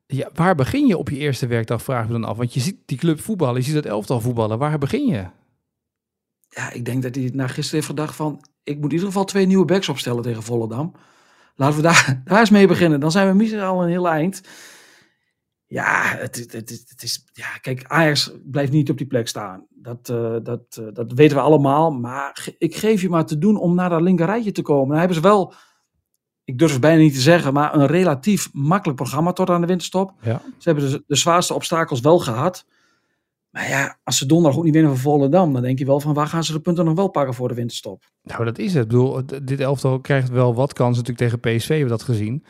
Ja, 0.07 0.29
waar 0.33 0.55
begin 0.55 0.87
je 0.87 0.97
op 0.97 1.09
je 1.09 1.17
eerste 1.17 1.47
werkdag, 1.47 1.83
vraag 1.83 2.05
me 2.05 2.11
dan 2.11 2.23
af. 2.23 2.37
Want 2.37 2.53
je 2.53 2.59
ziet 2.59 2.77
die 2.85 2.97
club 2.97 3.19
voetballen, 3.19 3.55
je 3.55 3.61
ziet 3.61 3.75
het 3.75 3.85
elftal 3.85 4.21
voetballen. 4.21 4.57
Waar 4.57 4.77
begin 4.77 5.05
je? 5.05 5.25
Ja, 6.49 6.71
ik 6.71 6.85
denk 6.85 7.03
dat 7.03 7.15
hij 7.15 7.29
na 7.33 7.47
gisteren 7.47 7.75
heeft 7.75 7.85
gedacht 7.85 8.15
van... 8.15 8.41
ik 8.63 8.75
moet 8.75 8.85
in 8.85 8.91
ieder 8.91 9.07
geval 9.07 9.23
twee 9.23 9.45
nieuwe 9.45 9.65
backs 9.65 9.89
opstellen 9.89 10.23
tegen 10.23 10.43
Volendam. 10.43 10.93
Laten 11.55 11.75
we 11.75 11.81
daar, 11.81 12.21
daar 12.25 12.39
eens 12.39 12.49
mee 12.49 12.67
beginnen. 12.67 12.99
Dan 12.99 13.11
zijn 13.11 13.27
we 13.27 13.33
misschien 13.33 13.61
al 13.61 13.83
een 13.83 13.89
heel 13.89 14.09
eind. 14.09 14.41
Ja, 15.75 16.15
het, 16.17 16.35
het, 16.35 16.51
het, 16.51 16.85
het, 16.87 17.03
is, 17.03 17.25
ja, 17.33 17.57
kijk, 17.61 17.83
Ajax 17.87 18.31
blijft 18.43 18.71
niet 18.71 18.89
op 18.89 18.97
die 18.97 19.07
plek 19.07 19.27
staan. 19.27 19.65
Dat, 19.69 20.09
uh, 20.11 20.35
dat, 20.43 20.77
uh, 20.79 20.87
dat 20.93 21.11
weten 21.13 21.37
we 21.37 21.43
allemaal. 21.43 21.91
Maar 21.91 22.47
ik 22.57 22.75
geef 22.75 23.01
je 23.01 23.09
maar 23.09 23.25
te 23.25 23.37
doen 23.37 23.57
om 23.57 23.75
naar 23.75 23.89
dat 23.89 24.01
linkerrijtje 24.01 24.51
te 24.51 24.61
komen. 24.61 24.87
Dan 24.87 24.97
hebben 24.97 25.15
ze 25.15 25.21
wel, 25.21 25.53
ik 26.43 26.57
durf 26.57 26.71
het 26.71 26.81
bijna 26.81 27.01
niet 27.01 27.13
te 27.13 27.19
zeggen, 27.19 27.53
maar 27.53 27.75
een 27.75 27.87
relatief 27.87 28.49
makkelijk 28.53 28.97
programma 28.97 29.33
tot 29.33 29.49
aan 29.49 29.61
de 29.61 29.67
winterstop. 29.67 30.13
Ja. 30.21 30.41
Ze 30.57 30.69
hebben 30.69 30.91
de, 30.91 31.03
de 31.07 31.15
zwaarste 31.15 31.53
obstakels 31.53 31.99
wel 31.99 32.19
gehad. 32.19 32.65
Maar 33.49 33.69
ja, 33.69 33.99
als 34.03 34.17
ze 34.17 34.25
donderdag 34.25 34.57
ook 34.57 34.65
niet 34.65 34.73
winnen 34.73 34.91
van 34.91 35.01
Volendam, 35.01 35.53
dan 35.53 35.61
denk 35.61 35.79
je 35.79 35.85
wel 35.85 35.99
van 35.99 36.13
waar 36.13 36.27
gaan 36.27 36.43
ze 36.43 36.53
de 36.53 36.59
punten 36.59 36.85
nog 36.85 36.95
wel 36.95 37.09
pakken 37.09 37.33
voor 37.33 37.47
de 37.47 37.53
winterstop? 37.53 38.03
Nou, 38.23 38.45
dat 38.45 38.57
is 38.57 38.73
het. 38.73 38.83
Ik 38.83 38.89
bedoel, 38.89 39.21
dit 39.43 39.59
elftal 39.59 39.99
krijgt 39.99 40.29
wel 40.29 40.55
wat 40.55 40.73
kans 40.73 40.97
natuurlijk 40.97 41.31
tegen 41.31 41.39
PSV, 41.39 41.67
hebben 41.67 41.85
we 41.85 41.97
dat 41.97 42.03
gezien. 42.03 42.45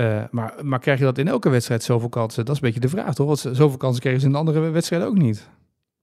Uh, 0.00 0.24
maar, 0.30 0.54
maar 0.62 0.78
krijg 0.78 0.98
je 0.98 1.04
dat 1.04 1.18
in 1.18 1.28
elke 1.28 1.48
wedstrijd 1.48 1.82
zoveel 1.82 2.08
kansen? 2.08 2.44
Dat 2.44 2.54
is 2.54 2.60
een 2.60 2.66
beetje 2.66 2.88
de 2.88 2.88
vraag, 2.88 3.14
toch? 3.14 3.26
Want 3.26 3.56
zoveel 3.56 3.76
kansen 3.76 4.00
kregen 4.00 4.20
ze 4.20 4.26
in 4.26 4.32
de 4.32 4.38
andere 4.38 4.60
wedstrijden 4.70 5.08
ook 5.08 5.18
niet. 5.18 5.48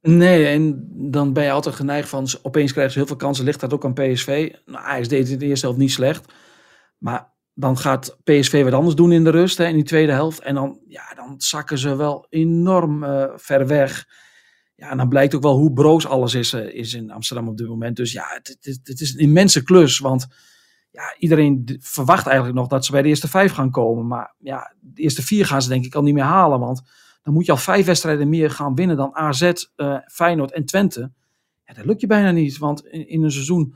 Nee, 0.02 0.46
en 0.46 0.88
dan 1.12 1.34
ben 1.34 1.44
je 1.44 1.52
altijd 1.52 1.76
geneigd 1.76 2.10
van... 2.10 2.28
opeens 2.42 2.72
krijgen 2.72 2.94
ze 2.94 3.00
heel 3.00 3.08
veel 3.08 3.16
kansen, 3.16 3.46
ligt 3.46 3.60
dat 3.60 3.74
ook 3.74 3.86
aan 3.86 3.94
PSV? 3.94 4.54
Nou, 4.66 4.86
Ajax 4.86 5.08
deed 5.08 5.30
het 5.30 5.42
eerst 5.42 5.62
zelf 5.62 5.78
niet 5.78 5.92
slecht. 5.92 6.34
Maar 6.98 7.34
dan 7.54 7.78
gaat 7.78 8.18
PSV 8.24 8.64
wat 8.64 8.74
anders 8.74 8.96
doen 8.96 9.12
in 9.12 9.24
de 9.24 9.30
rust, 9.30 9.58
hè, 9.58 9.66
in 9.66 9.76
die 9.76 9.84
tweede 9.84 10.12
helft. 10.12 10.40
En 10.40 10.56
dan, 10.56 10.80
ja, 10.88 11.14
dan 11.16 11.36
zakken 11.38 11.78
ze 11.78 11.96
wel 11.96 12.26
enorm 12.30 13.04
uh, 13.04 13.26
ver 13.36 13.68
weg. 13.68 14.06
Ja, 14.76 14.90
en 14.90 14.98
dan 14.98 15.10
blijkt 15.10 15.36
ook 15.36 15.42
wel 15.42 15.58
hoe 15.58 15.74
broos 15.74 16.08
alles 16.08 16.34
is, 16.34 16.54
uh, 16.54 16.74
is 16.74 16.94
in 16.94 17.12
Amsterdam 17.12 17.48
op 17.48 17.58
dit 17.58 17.68
moment. 17.68 17.96
Dus 17.96 18.12
ja, 18.12 18.26
het, 18.42 18.80
het 18.84 19.02
is 19.02 19.14
een 19.14 19.20
immense 19.20 19.64
klus, 19.64 20.00
want 20.00 20.28
ja, 20.96 21.16
iedereen 21.18 21.78
verwacht 21.80 22.26
eigenlijk 22.26 22.58
nog 22.58 22.68
dat 22.68 22.86
ze 22.86 22.92
bij 22.92 23.02
de 23.02 23.08
eerste 23.08 23.28
vijf 23.28 23.52
gaan 23.52 23.72
komen. 23.72 24.08
Maar 24.08 24.34
ja, 24.38 24.74
de 24.80 25.02
eerste 25.02 25.22
vier 25.22 25.46
gaan 25.46 25.62
ze 25.62 25.70
denk 25.70 25.86
ik 25.86 25.96
al 25.96 26.04
niet 26.04 26.14
meer 26.14 26.24
halen. 26.24 26.60
Want 26.60 26.82
dan 27.24 27.34
moet 27.34 27.46
je 27.46 27.52
al 27.52 27.58
vijf 27.58 27.86
wedstrijden 27.86 28.30
meer 28.30 28.52
gaan 28.52 28.76
winnen 28.76 28.98
dan 28.98 29.16
AZ, 29.16 29.42
uh, 29.42 29.52
eh, 29.76 30.02
Feyenoord 30.06 30.52
en 30.52 30.66
Twente. 30.66 31.12
Ja, 31.66 31.74
dat 31.74 31.86
lukt 31.86 32.02
je 32.02 32.08
bijna 32.08 32.32
niet. 32.32 32.58
Want 32.58 32.86
in, 32.86 33.08
in 33.10 33.24
een 33.24 33.32
seizoen, 33.32 33.76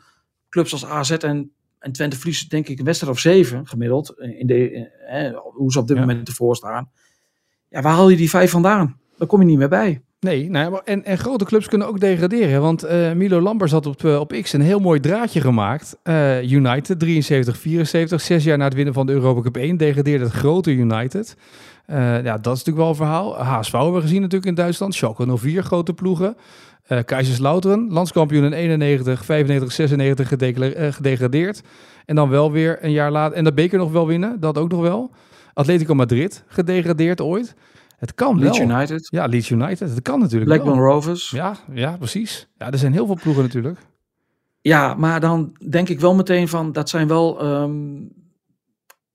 clubs 0.50 0.72
als 0.72 0.86
AZ 0.86 1.12
en, 1.12 1.52
en 1.80 1.92
Twente 1.92 2.16
verliezen 2.16 2.50
denk 2.50 2.68
ik 2.68 2.80
een 2.80 2.86
wedstrijd 2.86 3.14
of 3.14 3.20
zeven 3.20 3.68
gemiddeld. 3.68 4.20
In 4.20 4.48
de, 4.48 4.90
eh, 5.08 5.40
hoe 5.42 5.72
ze 5.72 5.80
op 5.80 5.88
dit 5.88 5.98
moment 5.98 6.28
ervoor 6.28 6.56
staan. 6.56 6.92
Ja, 7.70 7.82
waar 7.82 7.94
haal 7.94 8.10
je 8.10 8.18
die 8.18 8.30
vijf 8.30 8.52
vandaan? 8.52 9.00
Daar 9.18 9.28
kom 9.28 9.40
je 9.40 9.46
niet 9.46 9.58
meer 9.58 9.70
bij. 9.70 10.04
Nee, 10.20 10.50
nou, 10.50 10.82
en, 10.86 11.06
en 11.06 11.18
grote 11.18 11.46
clubs 11.46 11.68
kunnen 11.68 11.88
ook 11.88 12.00
degraderen. 12.00 12.62
Want 12.62 12.86
uh, 12.86 13.12
Milo 13.12 13.42
Lambers 13.42 13.72
had 13.72 13.86
op, 13.86 14.04
op 14.04 14.34
X 14.42 14.54
een 14.54 14.62
heel 14.62 14.80
mooi 14.80 15.00
draadje 15.00 15.42
gemaakt. 15.42 15.98
Uh, 16.04 16.52
United, 16.52 17.06
73-74, 17.06 18.16
zes 18.16 18.44
jaar 18.44 18.58
na 18.58 18.64
het 18.64 18.74
winnen 18.74 18.94
van 18.94 19.06
de 19.06 19.12
Europa 19.12 19.42
Cup 19.42 19.58
1, 19.58 19.78
degradeerde 19.78 20.24
het 20.24 20.34
grote 20.34 20.72
United. 20.72 21.36
Ja, 21.88 22.22
dat 22.22 22.56
is 22.56 22.64
natuurlijk 22.64 22.78
wel 22.78 22.90
een 22.90 22.96
verhaal. 22.96 23.44
HSV 23.44 23.72
hebben 23.72 23.94
we 23.94 24.02
gezien 24.02 24.22
natuurlijk 24.22 24.50
in 24.50 24.56
Duitsland. 24.56 24.96
Schalke 24.96 25.38
04, 25.38 25.64
grote 25.64 25.94
ploegen. 25.94 26.36
Uh, 26.88 27.00
Kaiserslautern, 27.06 27.92
landskampioen 27.92 28.44
in 28.44 28.54
91, 28.54 29.26
95, 29.26 29.72
96 29.72 30.28
gedegradeerd. 30.96 31.62
En 32.06 32.16
dan 32.16 32.30
wel 32.30 32.52
weer 32.52 32.78
een 32.82 32.92
jaar 32.92 33.12
later. 33.12 33.38
En 33.38 33.44
dat 33.44 33.56
beker 33.56 33.78
nog 33.78 33.92
wel 33.92 34.08
winnen, 34.08 34.40
dat 34.40 34.58
ook 34.58 34.72
nog 34.72 34.82
wel. 34.82 35.12
Atletico 35.54 35.96
Madrid, 35.96 36.44
gedegradeerd 36.48 37.22
ooit. 37.22 37.56
Het 38.00 38.14
kan 38.14 38.40
Leeds 38.40 38.60
United. 38.60 39.08
Ja, 39.10 39.26
Leeds 39.26 39.50
United. 39.50 39.90
Het 39.90 40.02
kan 40.02 40.20
natuurlijk 40.20 40.52
Blackburn 40.52 40.80
Rovers. 40.80 41.30
Ja, 41.30 41.56
ja, 41.74 41.98
precies. 41.98 42.48
Ja, 42.58 42.72
er 42.72 42.78
zijn 42.78 42.94
heel 42.94 43.06
veel 43.06 43.20
ploegen 43.22 43.44
natuurlijk. 43.44 43.80
Ja, 44.62 44.94
maar 44.94 45.20
dan 45.20 45.58
denk 45.70 45.90
ik 45.90 46.00
wel 46.00 46.16
meteen 46.16 46.48
van... 46.48 46.72
dat 46.72 46.90
zijn 46.90 47.08
wel 47.08 47.46
um, 47.46 48.12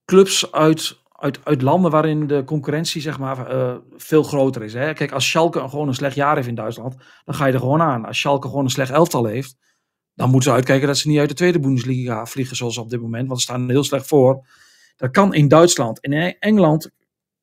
clubs 0.05 0.53
uit, 0.53 0.99
uit, 1.13 1.45
uit 1.45 1.63
landen 1.63 1.91
waarin 1.91 2.27
de 2.27 2.43
concurrentie 2.45 3.01
zeg 3.01 3.19
maar 3.19 3.55
uh, 3.55 3.75
veel 3.97 4.23
groter 4.23 4.63
is. 4.63 4.75
Hè? 4.75 4.93
Kijk, 4.93 5.13
als 5.13 5.29
Schalke 5.29 5.69
gewoon 5.69 5.89
een 5.89 5.95
slecht 5.95 6.15
jaar 6.15 6.35
heeft 6.37 6.49
in 6.49 6.55
Duitsland... 6.55 6.97
dan 7.25 7.35
ga 7.35 7.47
je 7.47 7.53
er 7.53 7.59
gewoon 7.59 7.83
aan. 7.83 8.05
Als 8.05 8.19
Schalke 8.19 8.49
gewoon 8.49 8.65
een 8.65 8.71
slecht 8.71 8.91
elftal 8.91 9.25
heeft... 9.25 9.57
dan 10.15 10.31
moeten 10.31 10.51
ze 10.51 10.57
uitkijken 10.57 10.87
dat 10.87 10.99
ze 10.99 11.09
niet 11.09 11.19
uit 11.19 11.29
de 11.29 11.35
tweede 11.35 11.61
Bundesliga 11.61 12.27
vliegen 12.27 12.57
zoals 12.57 12.79
op 12.79 12.91
dit 12.91 13.01
moment. 13.01 13.27
Want 13.27 13.41
ze 13.41 13.47
staan 13.47 13.63
er 13.63 13.71
heel 13.71 13.85
slecht 13.85 14.07
voor. 14.07 14.47
Dat 14.97 15.11
kan 15.11 15.35
in 15.35 15.49
Duitsland. 15.49 15.99
In 16.01 16.37
Engeland 16.39 16.91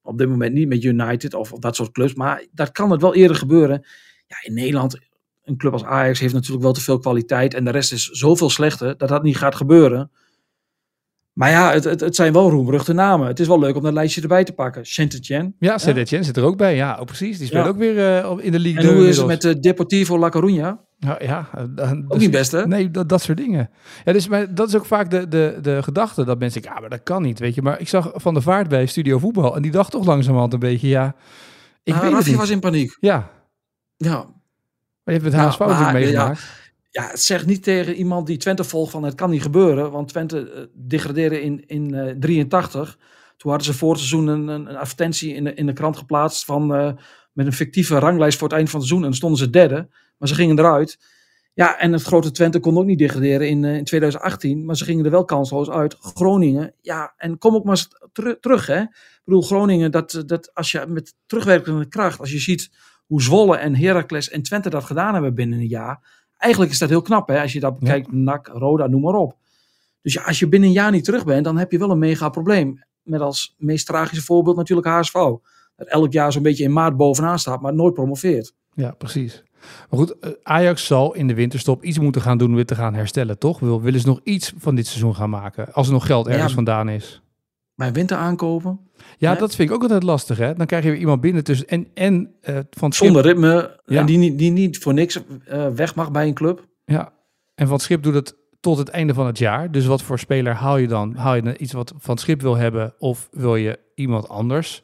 op 0.02 0.18
dit 0.18 0.30
moment 0.30 0.54
niet 0.54 0.68
met 0.68 0.84
United 0.84 1.34
of, 1.34 1.54
of 1.54 1.60
dat 1.60 1.76
soort 1.76 1.92
clubs. 1.92 2.14
Maar 2.14 2.46
dat 2.52 2.72
kan 2.72 2.92
het 2.92 3.02
wel 3.02 3.16
eerder 3.16 3.36
gebeuren. 3.38 3.86
Ja, 4.28 4.36
in 4.42 4.54
Nederland, 4.54 5.00
een 5.44 5.58
club 5.58 5.74
als 5.74 5.84
Ajax 5.84 6.20
heeft 6.20 6.34
natuurlijk 6.34 6.64
wel 6.64 6.74
te 6.74 6.82
veel 6.82 6.98
kwaliteit. 7.00 7.54
En 7.54 7.64
de 7.64 7.72
rest 7.72 7.92
is 7.92 8.06
zoveel 8.06 8.50
slechter 8.50 8.98
dat 8.98 9.10
dat 9.10 9.24
niet 9.24 9.38
gaat 9.38 9.56
gebeuren. 9.56 10.12
Maar 11.34 11.50
ja, 11.50 11.72
het, 11.72 11.84
het, 11.84 12.00
het 12.00 12.16
zijn 12.16 12.34
wel 12.34 12.50
roemruchte 12.50 12.94
namen. 12.94 13.28
Het 13.28 13.40
is 13.40 13.48
wel 13.48 13.60
leuk 13.60 13.76
om 13.76 13.84
dat 13.84 13.94
lijstje 13.94 14.22
erbij 14.22 14.44
te 14.44 14.54
pakken. 14.54 14.86
Saint-Etienne. 14.86 15.54
Ja, 15.60 15.78
Saint-Etienne 15.78 16.26
zit 16.26 16.38
er 16.38 16.44
ook 16.44 16.58
bij. 16.58 16.76
Ja, 16.76 16.98
oh, 17.00 17.06
precies. 17.06 17.38
Die 17.38 17.48
speelt 17.48 17.64
Ja. 17.64 17.70
ook 17.70 17.78
weer 17.78 17.96
uh, 17.96 18.46
in 18.46 18.52
de 18.52 18.60
Ligue 18.60 18.82
En 18.82 18.96
hoe 18.96 19.08
is 19.08 19.18
het 19.18 19.26
met 19.26 19.42
de 19.42 19.60
Deportivo 19.60 20.18
La 20.18 20.32
Coruña? 20.38 20.91
Ja, 21.06 21.18
ja 21.20 21.50
uh, 21.76 21.92
ook 22.08 22.18
niet 22.18 22.32
best, 22.32 22.52
hè? 22.52 22.68
Nee, 22.68 22.92
dat, 22.92 23.10
dat 23.10 23.22
soort 23.22 23.38
dingen. 23.38 23.70
Ja, 24.06 24.14
dus, 24.14 24.28
maar 24.28 24.54
dat 24.54 24.68
is 24.68 24.76
ook 24.76 24.86
vaak 24.86 25.12
de, 25.12 25.28
de, 25.28 25.58
de 25.62 25.84
gedachte 25.84 26.26
dat 26.26 26.40
mensen 26.40 26.62
ja, 26.62 26.80
maar 26.80 26.90
dat 26.90 27.04
kan 27.04 27.22
niet, 27.22 27.40
weet 27.40 27.56
je. 27.56 27.62
Maar 27.62 27.80
ik 27.80 27.88
zag 27.88 28.12
Van 28.14 28.34
de 28.34 28.42
Vaart 28.42 28.68
bij 28.70 28.86
Studio 28.86 29.20
Voetbal 29.20 29.56
en 29.56 29.62
die 29.62 29.72
dacht 29.72 29.92
toch 29.92 30.06
langzamerhand 30.06 30.54
een 30.54 30.60
beetje, 30.60 30.88
ja, 30.88 31.16
ik 31.84 31.94
ah, 31.94 32.02
weet 32.02 32.12
Raffi 32.12 32.30
niet. 32.30 32.40
was 32.40 32.50
in 32.50 32.60
paniek. 32.60 32.98
Ja. 33.00 33.30
Ja. 33.98 34.16
Maar 35.04 35.14
je 35.16 35.22
hebt 35.22 35.24
het 35.24 35.34
Ja, 35.34 35.48
HSV 35.48 35.60
natuurlijk 35.60 35.84
maar, 35.84 35.94
meegemaakt. 35.94 36.60
Ja, 36.90 37.08
het 37.08 37.22
zegt 37.22 37.46
niet 37.46 37.64
tegen 37.64 37.96
iemand 37.96 38.28
die 38.28 38.38
Twente 38.38 38.64
volgt 38.64 38.92
van 38.92 39.04
het 39.04 39.16
kan 39.16 39.30
niet 39.30 39.42
gebeuren. 39.42 39.92
Want 39.92 40.08
Twente 40.08 40.52
uh, 40.56 40.88
degradeerde 40.88 41.42
in, 41.42 41.64
in 41.68 41.94
uh, 41.94 42.10
83. 42.20 42.98
Toen 43.38 43.52
hadden 43.52 43.74
ze 43.74 43.78
voor 43.78 43.90
het 43.90 44.00
seizoen 44.00 44.28
een, 44.28 44.48
een, 44.48 44.78
advertentie 44.78 45.34
in 45.34 45.44
de, 45.44 45.54
in 45.54 45.66
de 45.66 45.74
krant 45.74 45.98
geplaatst 45.98 46.46
van, 46.46 46.76
uh, 46.76 46.92
met 47.32 47.46
een 47.46 47.54
fictieve 47.54 48.00
ranglijst 48.00 48.38
voor 48.38 48.48
het 48.48 48.58
eind 48.58 48.70
van 48.70 48.80
het 48.80 48.90
seizoen. 48.90 49.10
En 49.10 49.16
stonden 49.16 49.40
ze 49.40 49.50
derde, 49.50 49.90
maar 50.22 50.30
ze 50.30 50.36
gingen 50.36 50.60
eruit. 50.60 51.00
Ja, 51.54 51.80
en 51.80 51.92
het 51.92 52.04
grote 52.04 52.32
Twente 52.32 52.60
kon 52.60 52.78
ook 52.78 52.86
niet 52.86 53.00
degraderen 53.00 53.50
in, 53.50 53.64
uh, 53.64 53.76
in 53.76 53.84
2018, 53.84 54.66
maar 54.66 54.78
ze 54.78 54.84
gingen 54.84 55.06
er 55.06 55.12
wel 55.12 55.26
kansloos 55.26 55.70
uit. 55.70 55.96
Groningen, 56.00 56.74
ja, 56.82 57.14
en 57.18 57.38
kom 57.38 57.56
ook 57.56 57.64
maar 57.64 57.76
eens 57.76 57.88
ter 58.14 58.40
terug, 58.40 58.66
hè. 58.66 58.82
Ik 58.82 59.22
bedoel, 59.26 59.42
Groningen, 59.42 59.92
dat, 59.92 60.24
dat 60.26 60.54
als 60.54 60.72
je 60.72 60.86
met 60.88 61.16
terugwerkende 61.26 61.88
kracht, 61.88 62.20
als 62.20 62.32
je 62.32 62.40
ziet 62.40 62.72
hoe 63.06 63.22
Zwolle 63.22 63.58
en 63.58 63.76
Heracles 63.76 64.30
en 64.30 64.42
Twente 64.42 64.70
dat 64.70 64.84
gedaan 64.84 65.14
hebben 65.14 65.36
binnen 65.36 65.60
een 65.60 65.68
jaar, 65.68 66.26
eigenlijk 66.38 66.72
is 66.72 66.80
dat 66.80 66.90
heel 66.90 67.02
knap, 67.02 67.28
hè, 67.28 67.42
als 67.42 67.54
je 67.54 67.60
dat 67.60 67.80
bekijkt, 67.80 68.08
ja. 68.12 68.18
NAC, 68.18 68.48
Roda, 68.48 68.88
noem 68.88 69.02
maar 69.02 69.14
op. 69.14 69.36
Dus 70.02 70.14
ja, 70.14 70.22
als 70.22 70.40
je 70.40 70.48
binnen 70.48 70.70
een 70.70 70.76
jaar 70.76 70.92
niet 70.92 71.04
terug 71.04 71.26
bent, 71.26 71.44
dan 71.44 71.58
heb 71.58 71.72
je 71.72 71.78
wel 71.78 71.92
een 71.92 72.00
mega 72.00 72.30
probleem. 72.30 72.84
Met 73.02 73.22
als 73.22 73.56
meest 73.58 73.86
tragische 73.86 74.24
voorbeeld 74.24 74.56
natuurlijk 74.56 74.88
HSV. 74.88 75.14
Dat 75.14 75.88
elk 75.88 76.12
jaar 76.12 76.32
zo'n 76.32 76.44
beetje 76.44 76.64
in 76.64 76.74
maart 76.74 76.98
bovenaan 76.98 77.40
staat, 77.40 77.62
maar 77.62 77.74
nooit 77.74 77.94
promoveert. 77.94 78.54
Ja, 78.74 78.92
precies. 78.92 79.44
Maar 79.90 80.00
goed, 80.00 80.20
eh, 80.20 80.30
Ajax 80.44 80.86
zal 80.86 81.14
in 81.14 81.28
de 81.28 81.34
winterstop 81.34 81.84
iets 81.84 82.00
moeten 82.00 82.22
gaan 82.22 82.38
doen 82.38 82.50
om 82.50 82.56
weer 82.56 82.66
te 82.66 82.76
gaan 82.76 82.94
herstellen, 82.94 83.38
toch? 83.38 83.60
Wil, 83.60 83.82
willen 83.82 84.00
ze 84.00 84.08
nog 84.08 84.20
iets 84.24 84.54
van 84.58 84.76
dit 84.76 84.88
seizoen 84.88 85.16
gaan 85.16 85.30
maken? 85.30 85.74
Als 85.74 85.88
er 85.88 85.94
nog 85.94 86.06
geld 86.06 86.28
ergens 86.28 86.50
ja, 86.50 86.56
vandaan 86.56 86.90
is. 86.90 87.22
Bij 87.76 87.92
winter 87.92 88.18
aankopen? 88.18 88.80
Ja, 89.18 89.36
dat 89.36 89.56
vind 89.56 89.70
ik 89.70 89.76
ook 89.76 89.82
altijd 89.82 90.04
lastig, 90.04 90.38
hè? 90.38 90.54
Dan 90.54 90.66
krijg 90.66 90.84
je 90.84 90.90
weer 90.90 91.00
iemand 91.00 91.22
binnen 91.22 91.44
tussen 91.44 91.68
en, 91.68 91.88
en 91.94 92.36
uh, 92.50 92.58
van 92.70 92.92
schip... 92.92 93.08
Zonder 93.08 93.24
ritme, 93.24 93.80
ja. 93.86 94.00
en 94.00 94.06
die, 94.06 94.18
niet, 94.18 94.38
die 94.38 94.52
niet 94.52 94.78
voor 94.78 94.94
niks 94.94 95.20
uh, 95.52 95.68
weg 95.68 95.96
mag 95.96 96.12
bij 96.12 96.28
een 96.28 96.34
club. 96.34 96.68
Ja, 96.86 97.14
en 97.56 97.68
van 97.68 97.80
schip 97.80 98.04
doet 98.04 98.14
het 98.14 98.36
tot 98.60 98.78
het 98.78 98.90
einde 98.90 99.14
van 99.14 99.26
het 99.26 99.38
jaar. 99.38 99.72
Dus 99.72 99.86
wat 99.86 100.02
voor 100.02 100.20
speler 100.20 100.54
haal 100.54 100.78
je 100.78 100.88
dan? 100.88 101.16
Haal 101.16 101.36
je 101.36 101.42
dan 101.42 101.56
iets 101.58 101.74
wat 101.74 101.94
van 101.98 102.18
schip 102.18 102.42
wil 102.42 102.56
hebben 102.56 102.94
of 103.00 103.30
wil 103.32 103.56
je 103.56 103.80
iemand 103.96 104.30
anders 104.30 104.84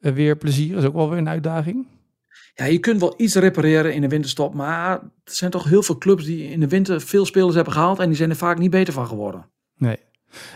uh, 0.00 0.12
weer 0.12 0.36
plezier? 0.36 0.74
Dat 0.74 0.82
is 0.82 0.88
ook 0.88 0.94
wel 0.94 1.08
weer 1.10 1.18
een 1.18 1.28
uitdaging. 1.28 1.86
Ja, 2.62 2.68
je 2.68 2.78
kunt 2.78 3.00
wel 3.00 3.14
iets 3.16 3.34
repareren 3.34 3.94
in 3.94 4.00
de 4.00 4.08
winterstop, 4.08 4.54
maar 4.54 4.90
er 5.00 5.10
zijn 5.24 5.50
toch 5.50 5.64
heel 5.64 5.82
veel 5.82 5.98
clubs 5.98 6.24
die 6.24 6.50
in 6.50 6.60
de 6.60 6.68
winter 6.68 7.00
veel 7.00 7.26
spelers 7.26 7.54
hebben 7.54 7.72
gehaald 7.72 7.98
en 7.98 8.08
die 8.08 8.16
zijn 8.16 8.30
er 8.30 8.36
vaak 8.36 8.58
niet 8.58 8.70
beter 8.70 8.92
van 8.92 9.06
geworden. 9.06 9.46
Nee. 9.76 9.96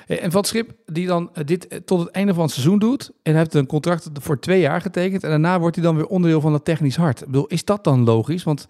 En 0.06 0.30
van 0.30 0.44
schip 0.44 0.70
die 0.84 1.06
dan 1.06 1.30
dit 1.44 1.80
tot 1.84 2.00
het 2.00 2.10
einde 2.10 2.34
van 2.34 2.42
het 2.42 2.52
seizoen 2.52 2.78
doet 2.78 3.12
en 3.22 3.36
heeft 3.36 3.54
een 3.54 3.66
contract 3.66 4.08
voor 4.12 4.40
twee 4.40 4.60
jaar 4.60 4.80
getekend 4.80 5.22
en 5.22 5.30
daarna 5.30 5.60
wordt 5.60 5.76
hij 5.76 5.84
dan 5.84 5.96
weer 5.96 6.06
onderdeel 6.06 6.40
van 6.40 6.52
het 6.52 6.64
technisch 6.64 6.96
hart. 6.96 7.20
Ik 7.20 7.26
bedoel, 7.26 7.46
is 7.46 7.64
dat 7.64 7.84
dan 7.84 8.04
logisch? 8.04 8.42
Want 8.42 8.66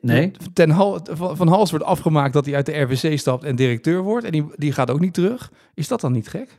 nee. 0.00 0.30
ten 0.52 0.70
Hal, 0.70 1.00
van 1.12 1.48
Hals 1.48 1.70
wordt 1.70 1.84
afgemaakt 1.84 2.32
dat 2.32 2.44
hij 2.46 2.54
uit 2.54 2.66
de 2.66 2.80
RVC 2.80 3.18
stapt 3.18 3.44
en 3.44 3.56
directeur 3.56 4.02
wordt 4.02 4.26
en 4.26 4.32
die, 4.32 4.46
die 4.56 4.72
gaat 4.72 4.90
ook 4.90 5.00
niet 5.00 5.14
terug. 5.14 5.52
Is 5.74 5.88
dat 5.88 6.00
dan 6.00 6.12
niet 6.12 6.28
gek? 6.28 6.58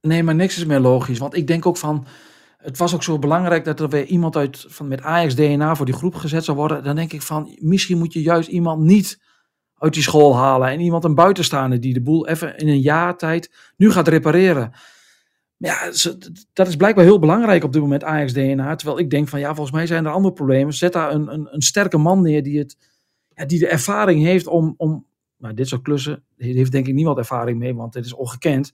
Nee, 0.00 0.22
maar 0.22 0.34
niks 0.34 0.56
is 0.56 0.64
meer 0.64 0.80
logisch. 0.80 1.18
Want 1.18 1.36
ik 1.36 1.46
denk 1.46 1.66
ook 1.66 1.76
van, 1.76 2.06
het 2.66 2.78
was 2.78 2.94
ook 2.94 3.02
zo 3.02 3.18
belangrijk 3.18 3.64
dat 3.64 3.80
er 3.80 3.88
weer 3.88 4.04
iemand 4.04 4.36
uit, 4.36 4.64
van, 4.68 4.88
met 4.88 5.02
Ajax 5.02 5.34
DNA 5.34 5.76
voor 5.76 5.86
die 5.86 5.94
groep 5.94 6.14
gezet 6.14 6.44
zou 6.44 6.56
worden. 6.56 6.84
Dan 6.84 6.96
denk 6.96 7.12
ik 7.12 7.22
van, 7.22 7.56
misschien 7.60 7.98
moet 7.98 8.12
je 8.12 8.22
juist 8.22 8.48
iemand 8.48 8.82
niet 8.82 9.20
uit 9.78 9.94
die 9.94 10.02
school 10.02 10.36
halen. 10.36 10.68
En 10.68 10.80
iemand 10.80 11.04
een 11.04 11.14
buitenstaander 11.14 11.80
die 11.80 11.94
de 11.94 12.02
boel 12.02 12.28
even 12.28 12.56
in 12.56 12.68
een 12.68 12.80
jaar 12.80 13.16
tijd 13.16 13.50
nu 13.76 13.90
gaat 13.90 14.08
repareren. 14.08 14.72
Ja, 15.56 15.84
dat 16.52 16.68
is 16.68 16.76
blijkbaar 16.76 17.04
heel 17.04 17.18
belangrijk 17.18 17.64
op 17.64 17.72
dit 17.72 17.82
moment, 17.82 18.04
Ajax 18.04 18.32
DNA. 18.32 18.74
Terwijl 18.74 18.98
ik 18.98 19.10
denk 19.10 19.28
van, 19.28 19.40
ja, 19.40 19.54
volgens 19.54 19.76
mij 19.76 19.86
zijn 19.86 20.04
er 20.04 20.12
andere 20.12 20.34
problemen. 20.34 20.74
Zet 20.74 20.92
daar 20.92 21.12
een, 21.12 21.32
een, 21.32 21.48
een 21.54 21.62
sterke 21.62 21.98
man 21.98 22.22
neer 22.22 22.42
die, 22.42 22.58
het, 22.58 22.76
ja, 23.34 23.44
die 23.44 23.58
de 23.58 23.68
ervaring 23.68 24.22
heeft 24.22 24.46
om, 24.46 24.74
om 24.76 25.06
nou, 25.38 25.54
dit 25.54 25.68
soort 25.68 25.82
klussen, 25.82 26.24
heeft 26.36 26.72
denk 26.72 26.86
ik 26.86 26.94
niemand 26.94 27.18
ervaring 27.18 27.58
mee, 27.58 27.74
want 27.74 27.94
het 27.94 28.04
is 28.04 28.14
ongekend. 28.14 28.72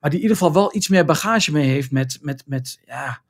Maar 0.00 0.10
die 0.10 0.18
in 0.18 0.24
ieder 0.24 0.36
geval 0.36 0.52
wel 0.52 0.76
iets 0.76 0.88
meer 0.88 1.04
bagage 1.04 1.52
mee 1.52 1.68
heeft 1.68 1.90
met, 1.90 2.18
met, 2.20 2.42
met, 2.46 2.80
ja, 2.86 3.22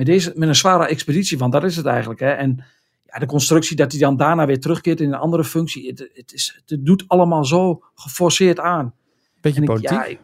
met, 0.00 0.08
deze, 0.08 0.32
met 0.34 0.48
een 0.48 0.54
zware 0.54 0.86
expeditie, 0.86 1.38
want 1.38 1.52
dat 1.52 1.64
is 1.64 1.76
het 1.76 1.86
eigenlijk. 1.86 2.20
Hè. 2.20 2.30
En 2.30 2.64
ja, 3.04 3.18
de 3.18 3.26
constructie 3.26 3.76
dat 3.76 3.90
hij 3.90 4.00
dan 4.00 4.16
daarna 4.16 4.46
weer 4.46 4.60
terugkeert 4.60 5.00
in 5.00 5.12
een 5.12 5.18
andere 5.18 5.44
functie, 5.44 5.88
het, 5.88 6.10
het, 6.12 6.32
is, 6.32 6.62
het 6.66 6.84
doet 6.84 7.04
allemaal 7.06 7.44
zo 7.44 7.82
geforceerd 7.94 8.60
aan. 8.60 8.94
Beetje 9.40 9.60
en 9.60 9.66
politiek. 9.66 9.90
Ik, 9.90 10.08
ja, 10.08 10.16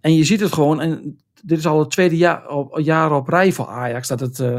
en 0.00 0.14
je 0.14 0.24
ziet 0.24 0.40
het 0.40 0.52
gewoon, 0.52 0.80
en 0.80 1.18
dit 1.42 1.58
is 1.58 1.66
al 1.66 1.78
het 1.78 1.90
tweede 1.90 2.16
jaar 2.16 2.48
op, 2.48 2.78
jaar 2.78 3.12
op 3.12 3.28
rij 3.28 3.52
voor 3.52 3.66
Ajax, 3.66 4.08
dat 4.08 4.20
het 4.20 4.38
uh, 4.38 4.58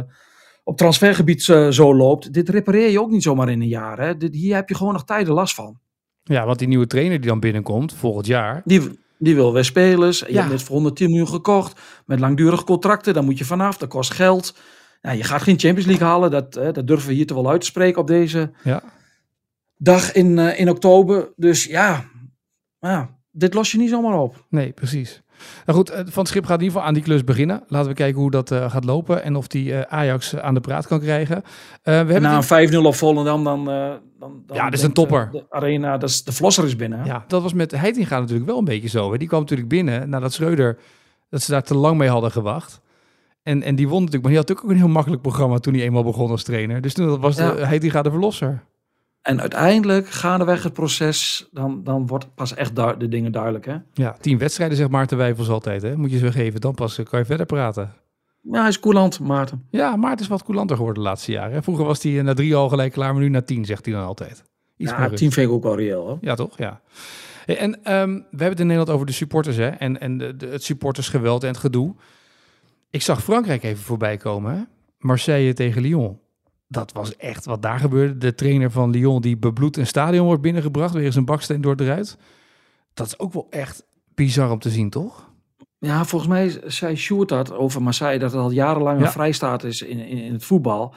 op 0.63 0.77
transfergebied 0.77 1.47
uh, 1.47 1.69
zo 1.69 1.95
loopt. 1.95 2.33
Dit 2.33 2.49
repareer 2.49 2.89
je 2.89 3.01
ook 3.01 3.11
niet 3.11 3.23
zomaar 3.23 3.49
in 3.49 3.61
een 3.61 3.67
jaar. 3.67 3.99
Hè. 3.99 4.17
Dit, 4.17 4.33
hier 4.33 4.55
heb 4.55 4.69
je 4.69 4.75
gewoon 4.75 4.93
nog 4.93 5.05
tijden 5.05 5.33
last 5.33 5.55
van. 5.55 5.79
Ja, 6.23 6.45
want 6.45 6.59
die 6.59 6.67
nieuwe 6.67 6.87
trainer 6.87 7.19
die 7.19 7.29
dan 7.29 7.39
binnenkomt 7.39 7.93
volgend 7.93 8.25
jaar. 8.25 8.61
Die, 8.65 8.81
die 9.17 9.35
wil 9.35 9.53
weer 9.53 9.65
spelers. 9.65 10.19
Je 10.19 10.33
ja. 10.33 10.39
hebt 10.39 10.51
net 10.51 10.63
voor 10.63 10.75
110 10.75 11.09
miljoen 11.09 11.27
gekocht. 11.27 11.81
Met 12.05 12.19
langdurige 12.19 12.63
contracten. 12.63 13.13
Daar 13.13 13.23
moet 13.23 13.37
je 13.37 13.45
vanaf. 13.45 13.77
Dat 13.77 13.89
kost 13.89 14.11
geld. 14.11 14.55
Nou, 15.01 15.17
je 15.17 15.23
gaat 15.23 15.41
geen 15.41 15.59
Champions 15.59 15.87
League 15.87 16.07
halen. 16.07 16.31
Dat, 16.31 16.53
hè, 16.53 16.71
dat 16.71 16.87
durven 16.87 17.07
we 17.07 17.13
hier 17.13 17.25
toch 17.25 17.41
wel 17.41 17.51
uit 17.51 17.61
te 17.61 17.67
spreken 17.67 18.01
op 18.01 18.07
deze 18.07 18.51
ja. 18.63 18.83
dag 19.77 20.11
in, 20.11 20.37
uh, 20.37 20.59
in 20.59 20.69
oktober. 20.69 21.33
Dus 21.35 21.63
ja, 21.63 22.05
ja, 22.79 23.09
dit 23.31 23.53
los 23.53 23.71
je 23.71 23.77
niet 23.77 23.89
zomaar 23.89 24.19
op. 24.19 24.45
Nee, 24.49 24.71
precies. 24.71 25.23
Nou 25.65 25.77
goed, 25.77 25.89
Van 25.89 26.23
het 26.23 26.27
Schip 26.27 26.45
gaat 26.45 26.57
in 26.57 26.63
ieder 26.63 26.71
geval 26.71 26.83
aan 26.83 26.93
die 26.93 27.03
klus 27.03 27.23
beginnen. 27.23 27.63
Laten 27.67 27.89
we 27.89 27.95
kijken 27.95 28.21
hoe 28.21 28.31
dat 28.31 28.51
uh, 28.51 28.71
gaat 28.71 28.83
lopen 28.83 29.23
en 29.23 29.35
of 29.35 29.47
die 29.47 29.71
uh, 29.71 29.81
Ajax 29.81 30.37
aan 30.37 30.53
de 30.53 30.59
praat 30.59 30.87
kan 30.87 30.99
krijgen. 30.99 31.35
Uh, 31.37 31.43
we 31.83 31.91
hebben 31.91 32.21
Na 32.21 32.41
een 32.49 32.73
5-0 32.73 32.77
op 32.77 32.95
Volendam, 32.95 33.43
dan, 33.43 33.65
dan, 33.65 34.43
dan... 34.47 34.57
Ja, 34.57 34.63
dat 34.63 34.73
is 34.73 34.83
een 34.83 34.93
topper. 34.93 35.29
De 35.31 35.45
arena, 35.49 35.97
dat 35.97 36.09
is, 36.09 36.23
de 36.23 36.31
Vlosser 36.31 36.65
is 36.65 36.75
binnen. 36.75 37.05
Ja, 37.05 37.23
dat 37.27 37.41
was 37.41 37.53
met 37.53 37.71
Heitinga 37.71 38.19
natuurlijk 38.19 38.47
wel 38.47 38.57
een 38.57 38.65
beetje 38.65 38.89
zo. 38.89 39.11
Hè? 39.11 39.17
Die 39.17 39.27
kwam 39.27 39.39
natuurlijk 39.39 39.69
binnen 39.69 40.09
nadat 40.09 40.33
Schreuder, 40.33 40.77
dat 41.29 41.41
ze 41.41 41.51
daar 41.51 41.63
te 41.63 41.75
lang 41.75 41.97
mee 41.97 42.09
hadden 42.09 42.31
gewacht. 42.31 42.81
En, 43.43 43.63
en 43.63 43.75
die 43.75 43.87
won 43.87 44.03
natuurlijk, 44.03 44.23
maar 44.23 44.31
die 44.31 44.39
had 44.39 44.47
natuurlijk 44.47 44.67
ook 44.67 44.81
een 44.81 44.85
heel 44.85 44.95
makkelijk 44.95 45.21
programma 45.21 45.57
toen 45.57 45.73
hij 45.73 45.83
eenmaal 45.83 46.03
begon 46.03 46.31
als 46.31 46.43
trainer. 46.43 46.81
Dus 46.81 46.93
toen 46.93 47.19
was 47.19 47.35
ja. 47.35 47.51
de, 47.51 47.65
Heitinga 47.65 48.01
de 48.01 48.11
verlosser. 48.11 48.63
En 49.25 49.41
uiteindelijk, 49.41 50.09
gaandeweg 50.09 50.63
het 50.63 50.73
proces, 50.73 51.47
dan, 51.51 51.83
dan 51.83 52.07
wordt 52.07 52.35
pas 52.35 52.53
echt 52.53 52.75
de 52.75 53.07
dingen 53.07 53.31
duidelijk. 53.31 53.65
Hè? 53.65 53.75
Ja, 53.93 54.15
tien 54.19 54.37
wedstrijden, 54.37 54.77
zegt 54.77 54.89
Maarten 54.89 55.17
Wijfels 55.17 55.49
altijd. 55.49 55.81
Hè? 55.81 55.95
Moet 55.97 56.11
je 56.11 56.17
ze 56.17 56.31
geven, 56.31 56.61
dan 56.61 56.73
pas 56.73 57.03
kan 57.03 57.19
je 57.19 57.25
verder 57.25 57.45
praten. 57.45 57.93
Ja, 58.41 58.59
hij 58.59 58.69
is 58.69 58.79
coulant, 58.79 59.19
Maarten. 59.19 59.65
Ja, 59.69 59.95
Maarten 59.95 60.19
is 60.19 60.27
wat 60.27 60.43
coulanter 60.43 60.75
geworden 60.75 61.03
de 61.03 61.09
laatste 61.09 61.31
jaren. 61.31 61.63
Vroeger 61.63 61.85
was 61.85 62.03
hij 62.03 62.21
na 62.21 62.33
drie 62.33 62.55
al 62.55 62.69
gelijk 62.69 62.91
klaar, 62.91 63.13
maar 63.13 63.21
nu 63.21 63.29
na 63.29 63.41
tien, 63.41 63.65
zegt 63.65 63.85
hij 63.85 63.93
dan 63.93 64.03
altijd. 64.03 64.43
Iets 64.77 64.91
ja, 64.91 65.09
tien 65.09 65.31
vind 65.31 65.47
ik 65.47 65.53
ook 65.53 65.63
wel 65.63 65.75
reëel. 65.75 66.05
Hoor. 66.07 66.17
Ja, 66.21 66.35
toch? 66.35 66.57
Ja. 66.57 66.81
En 67.45 67.93
um, 67.93 68.15
we 68.15 68.27
hebben 68.29 68.49
het 68.49 68.59
in 68.59 68.67
Nederland 68.67 68.89
over 68.89 69.05
de 69.05 69.11
supporters 69.11 69.57
hè? 69.57 69.67
en, 69.67 69.99
en 69.99 70.17
de, 70.17 70.35
de, 70.35 70.47
het 70.47 70.63
supportersgeweld 70.63 71.43
en 71.43 71.49
het 71.49 71.57
gedoe. 71.57 71.95
Ik 72.89 73.01
zag 73.01 73.23
Frankrijk 73.23 73.63
even 73.63 73.83
voorbij 73.83 74.17
komen. 74.17 74.55
Hè? 74.55 74.61
Marseille 74.97 75.53
tegen 75.53 75.81
Lyon. 75.81 76.19
Dat 76.67 76.91
was 76.91 77.15
echt 77.15 77.45
wat 77.45 77.61
daar 77.61 77.79
gebeurde. 77.79 78.17
De 78.17 78.35
trainer 78.35 78.71
van 78.71 78.89
Lyon 78.89 79.21
die 79.21 79.37
bebloed 79.37 79.77
een 79.77 79.87
stadion 79.87 80.25
wordt 80.25 80.41
binnengebracht. 80.41 80.93
Weer 80.93 81.05
eens 81.05 81.15
een 81.15 81.25
baksteen 81.25 81.61
door 81.61 81.75
eruit. 81.75 82.17
Dat 82.93 83.07
is 83.07 83.19
ook 83.19 83.33
wel 83.33 83.47
echt 83.49 83.85
bizar 84.15 84.51
om 84.51 84.59
te 84.59 84.69
zien, 84.69 84.89
toch? 84.89 85.33
Ja, 85.79 86.05
volgens 86.05 86.31
mij 86.31 86.61
zei 86.65 86.95
Sjoerd 86.95 87.29
dat 87.29 87.51
over 87.51 87.81
Marseille. 87.81 88.19
Dat 88.19 88.31
het 88.31 88.41
al 88.41 88.51
jarenlang 88.51 89.01
een 89.01 89.11
vrijstaat 89.11 89.63
is 89.63 89.81
in, 89.81 89.99
in, 89.99 90.17
in, 90.17 90.33
het 90.33 90.45
voetbal. 90.45 90.95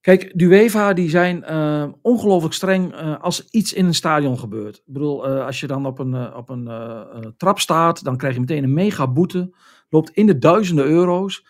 Kijk, 0.00 0.32
de 0.34 0.44
UEFA 0.44 0.92
die 0.92 1.10
zijn 1.10 1.44
uh, 1.50 1.84
ongelooflijk 2.02 2.54
streng 2.54 2.94
uh, 2.94 3.20
als 3.20 3.48
iets 3.50 3.72
in 3.72 3.86
een 3.86 3.94
stadion 3.94 4.38
gebeurt. 4.38 4.76
Ik 4.76 4.92
bedoel, 4.92 5.30
uh, 5.30 5.46
als 5.46 5.60
je 5.60 5.66
dan 5.66 5.86
op 5.86 5.98
een, 5.98 6.34
op 6.34 6.48
een 6.48 7.34
trap 7.36 7.58
staat, 7.58 8.04
dan 8.04 8.16
krijg 8.16 8.34
je 8.34 8.40
meteen 8.40 8.64
een 8.64 8.74
mega 8.74 9.08
boete. 9.08 9.54
Loopt 9.88 10.10
in 10.10 10.26
de 10.26 10.38
duizenden 10.38 10.84
euro's. 10.84 11.44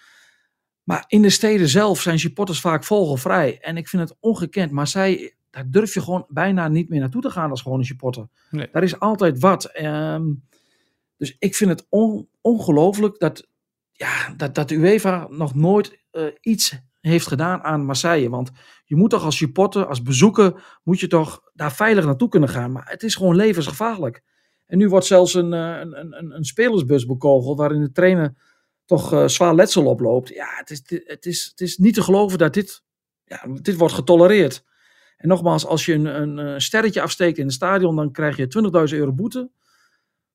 Maar 0.89 1.05
in 1.07 1.23
de 1.23 1.31
steden 1.31 1.69
zelf 1.69 2.01
zijn 2.01 2.19
supporters 2.19 2.61
vaak 2.61 2.85
vogelvrij. 2.85 3.59
En 3.61 3.77
ik 3.77 3.89
vind 3.89 4.09
het 4.09 4.17
ongekend. 4.21 4.71
Maar 4.71 4.87
zij, 4.87 5.35
daar 5.51 5.71
durf 5.71 5.95
je 5.95 6.01
gewoon 6.01 6.27
bijna 6.29 6.69
niet 6.69 6.89
meer 6.89 7.01
naartoe 7.01 7.23
te 7.23 7.31
gaan 7.31 7.51
als 7.51 7.63
gewoon 7.63 7.79
een 7.79 7.85
supporter. 7.85 8.29
Nee. 8.51 8.69
Daar 8.73 8.83
is 8.83 9.01
altijd 9.01 9.39
wat. 9.39 9.81
Um, 9.81 10.45
dus 11.17 11.37
ik 11.39 11.55
vind 11.55 11.71
het 11.71 11.87
on, 11.89 12.29
ongelooflijk 12.41 13.19
dat, 13.19 13.49
ja, 13.93 14.35
dat, 14.37 14.55
dat 14.55 14.71
UEFA 14.71 15.27
nog 15.31 15.55
nooit 15.55 16.05
uh, 16.13 16.25
iets 16.41 16.79
heeft 17.01 17.27
gedaan 17.27 17.63
aan 17.63 17.85
Marseille. 17.85 18.31
Want 18.31 18.51
je 18.85 18.97
moet 18.97 19.11
toch 19.11 19.25
als 19.25 19.37
supporter, 19.37 19.87
als 19.87 20.03
bezoeker, 20.03 20.79
moet 20.83 21.01
je 21.01 21.07
toch 21.07 21.41
daar 21.55 21.73
veilig 21.73 22.05
naartoe 22.05 22.29
kunnen 22.29 22.49
gaan. 22.49 22.73
Maar 22.73 22.87
het 22.91 23.03
is 23.03 23.15
gewoon 23.15 23.37
levensgevaarlijk. 23.37 24.23
En 24.67 24.79
nu 24.79 24.89
wordt 24.89 25.07
zelfs 25.07 25.35
een, 25.35 25.53
een, 25.53 25.99
een, 25.99 26.35
een 26.35 26.45
spelersbus 26.45 27.07
bekogeld 27.07 27.59
waarin 27.59 27.81
de 27.81 27.93
trainer 27.93 28.35
toch 28.89 29.13
uh, 29.13 29.27
zwaar 29.27 29.55
letsel 29.55 29.87
oploopt. 29.87 30.29
Ja, 30.29 30.49
het 30.57 30.71
is, 30.71 30.83
het, 31.05 31.27
is, 31.27 31.45
het 31.51 31.61
is 31.61 31.77
niet 31.77 31.95
te 31.95 32.03
geloven 32.03 32.39
dat 32.39 32.55
dit, 32.55 32.83
ja, 33.25 33.43
dit 33.63 33.77
wordt 33.77 33.95
getolereerd. 33.95 34.65
En 35.17 35.29
nogmaals, 35.29 35.67
als 35.67 35.87
je 35.87 35.95
een, 35.95 36.37
een 36.37 36.61
sterretje 36.61 37.03
afsteekt 37.03 37.39
in 37.39 37.45
het 37.45 37.55
stadion, 37.55 37.97
dan 37.97 38.13
krijg 38.13 38.37
je 38.37 38.89
20.000 38.91 38.99
euro 38.99 39.13
boete. 39.13 39.51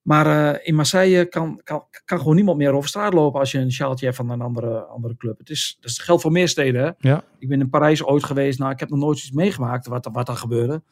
Maar 0.01 0.25
uh, 0.25 0.67
in 0.67 0.75
Marseille 0.75 1.25
kan, 1.25 1.61
kan, 1.63 1.85
kan 2.05 2.17
gewoon 2.17 2.35
niemand 2.35 2.57
meer 2.57 2.73
over 2.73 2.89
straat 2.89 3.13
lopen 3.13 3.39
als 3.39 3.51
je 3.51 3.59
een 3.59 3.71
sjaaltje 3.71 4.05
hebt 4.05 4.17
van 4.17 4.29
een 4.29 4.41
andere, 4.41 4.83
andere 4.83 5.15
club. 5.17 5.37
Het 5.37 5.49
is, 5.49 5.77
dat 5.79 5.91
geldt 5.91 6.21
voor 6.21 6.31
meer 6.31 6.47
steden. 6.47 6.83
Hè? 6.83 7.09
Ja. 7.09 7.23
Ik 7.39 7.47
ben 7.47 7.59
in 7.59 7.69
Parijs 7.69 8.03
ooit 8.03 8.23
geweest. 8.23 8.59
Nou, 8.59 8.71
ik 8.71 8.79
heb 8.79 8.89
nog 8.89 8.99
nooit 8.99 9.17
iets 9.17 9.31
meegemaakt 9.31 9.87
wat, 9.87 10.09
wat 10.11 10.25
daar 10.25 10.35
gebeurde. 10.35 10.83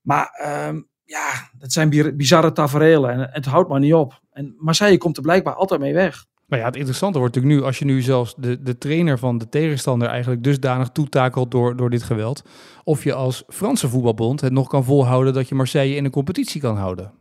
Maar 0.00 0.64
um, 0.68 0.88
ja, 1.04 1.50
dat 1.58 1.72
zijn 1.72 2.16
bizarre 2.16 2.52
tafereelen 2.52 3.10
en 3.10 3.28
het 3.32 3.44
houdt 3.44 3.68
maar 3.68 3.80
niet 3.80 3.94
op. 3.94 4.20
En 4.32 4.54
Marseille 4.58 4.98
komt 4.98 5.16
er 5.16 5.22
blijkbaar 5.22 5.54
altijd 5.54 5.80
mee 5.80 5.94
weg. 5.94 6.26
Maar 6.50 6.58
ja, 6.58 6.64
het 6.64 6.76
interessante 6.76 7.18
wordt 7.18 7.34
natuurlijk 7.34 7.60
nu, 7.60 7.66
als 7.66 7.78
je 7.78 7.84
nu 7.84 8.02
zelfs 8.02 8.34
de, 8.36 8.62
de 8.62 8.78
trainer 8.78 9.18
van 9.18 9.38
de 9.38 9.48
tegenstander 9.48 10.08
eigenlijk 10.08 10.42
dusdanig 10.42 10.88
toetakelt 10.88 11.50
door, 11.50 11.76
door 11.76 11.90
dit 11.90 12.02
geweld, 12.02 12.42
of 12.84 13.04
je 13.04 13.14
als 13.14 13.44
Franse 13.48 13.88
voetbalbond 13.88 14.40
het 14.40 14.52
nog 14.52 14.68
kan 14.68 14.84
volhouden 14.84 15.32
dat 15.32 15.48
je 15.48 15.54
Marseille 15.54 15.96
in 15.96 16.04
een 16.04 16.10
competitie 16.10 16.60
kan 16.60 16.76
houden. 16.76 17.12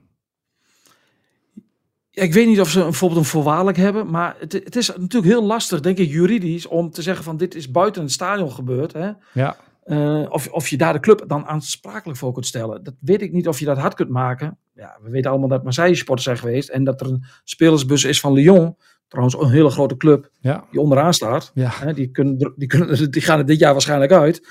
Ik 2.12 2.34
weet 2.34 2.48
niet 2.48 2.60
of 2.60 2.70
ze 2.70 2.80
bijvoorbeeld 2.80 3.20
een 3.20 3.26
voorwaardelijk 3.26 3.78
hebben, 3.78 4.10
maar 4.10 4.36
het, 4.40 4.54
het, 4.54 4.76
is 4.76 4.88
natuurlijk 4.88 5.34
heel 5.34 5.44
lastig, 5.44 5.80
denk 5.80 5.98
ik, 5.98 6.10
juridisch, 6.10 6.68
om 6.68 6.92
te 6.92 7.02
zeggen 7.02 7.24
van 7.24 7.38
dit 7.38 7.56
is 7.56 7.72
buiten 7.72 8.02
het 8.02 8.12
stadion 8.12 8.52
gebeurd. 8.52 8.94
Hè? 8.94 9.12
Ja. 9.34 9.58
Uh, 9.86 10.26
of, 10.30 10.48
of 10.48 10.68
je 10.68 10.78
daar 10.78 10.94
de 10.94 11.00
club 11.00 11.24
dan 11.28 11.46
aansprakelijk 11.46 12.20
voor 12.20 12.34
kunt 12.34 12.46
stellen. 12.46 12.84
Dat 12.84 12.94
weet 13.00 13.22
ik 13.22 13.32
niet 13.32 13.48
of 13.48 13.60
je 13.60 13.66
dat 13.66 13.78
hard 13.78 13.94
kunt 13.94 14.10
maken. 14.10 14.58
Ja, 14.74 14.98
we 15.02 15.10
weten 15.10 15.32
allemaal 15.32 15.50
dat 15.50 15.64
Marseille 15.64 15.96
sporters 15.96 16.26
zijn 16.26 16.38
geweest 16.38 16.70
en 16.70 16.84
dat 16.84 17.02
er 17.02 17.08
een 17.08 17.24
spelersbus 17.44 18.04
is 18.04 18.20
van 18.20 18.34
Lyon. 18.34 18.76
Trouwens, 19.10 19.40
een 19.40 19.50
hele 19.50 19.70
grote 19.70 19.98
club 19.98 20.30
ja. 20.40 20.66
die 20.72 20.80
onderaan 20.80 21.14
staat. 21.14 21.52
Ja. 21.54 21.72
Hè, 21.74 21.94
die, 21.94 22.12
kunnen, 22.12 22.54
die, 22.56 22.68
kunnen, 22.68 23.12
die 23.12 23.22
gaan 23.22 23.40
er 23.40 23.46
dit 23.46 23.60
jaar 23.60 23.72
waarschijnlijk 23.72 24.12
uit. 24.12 24.48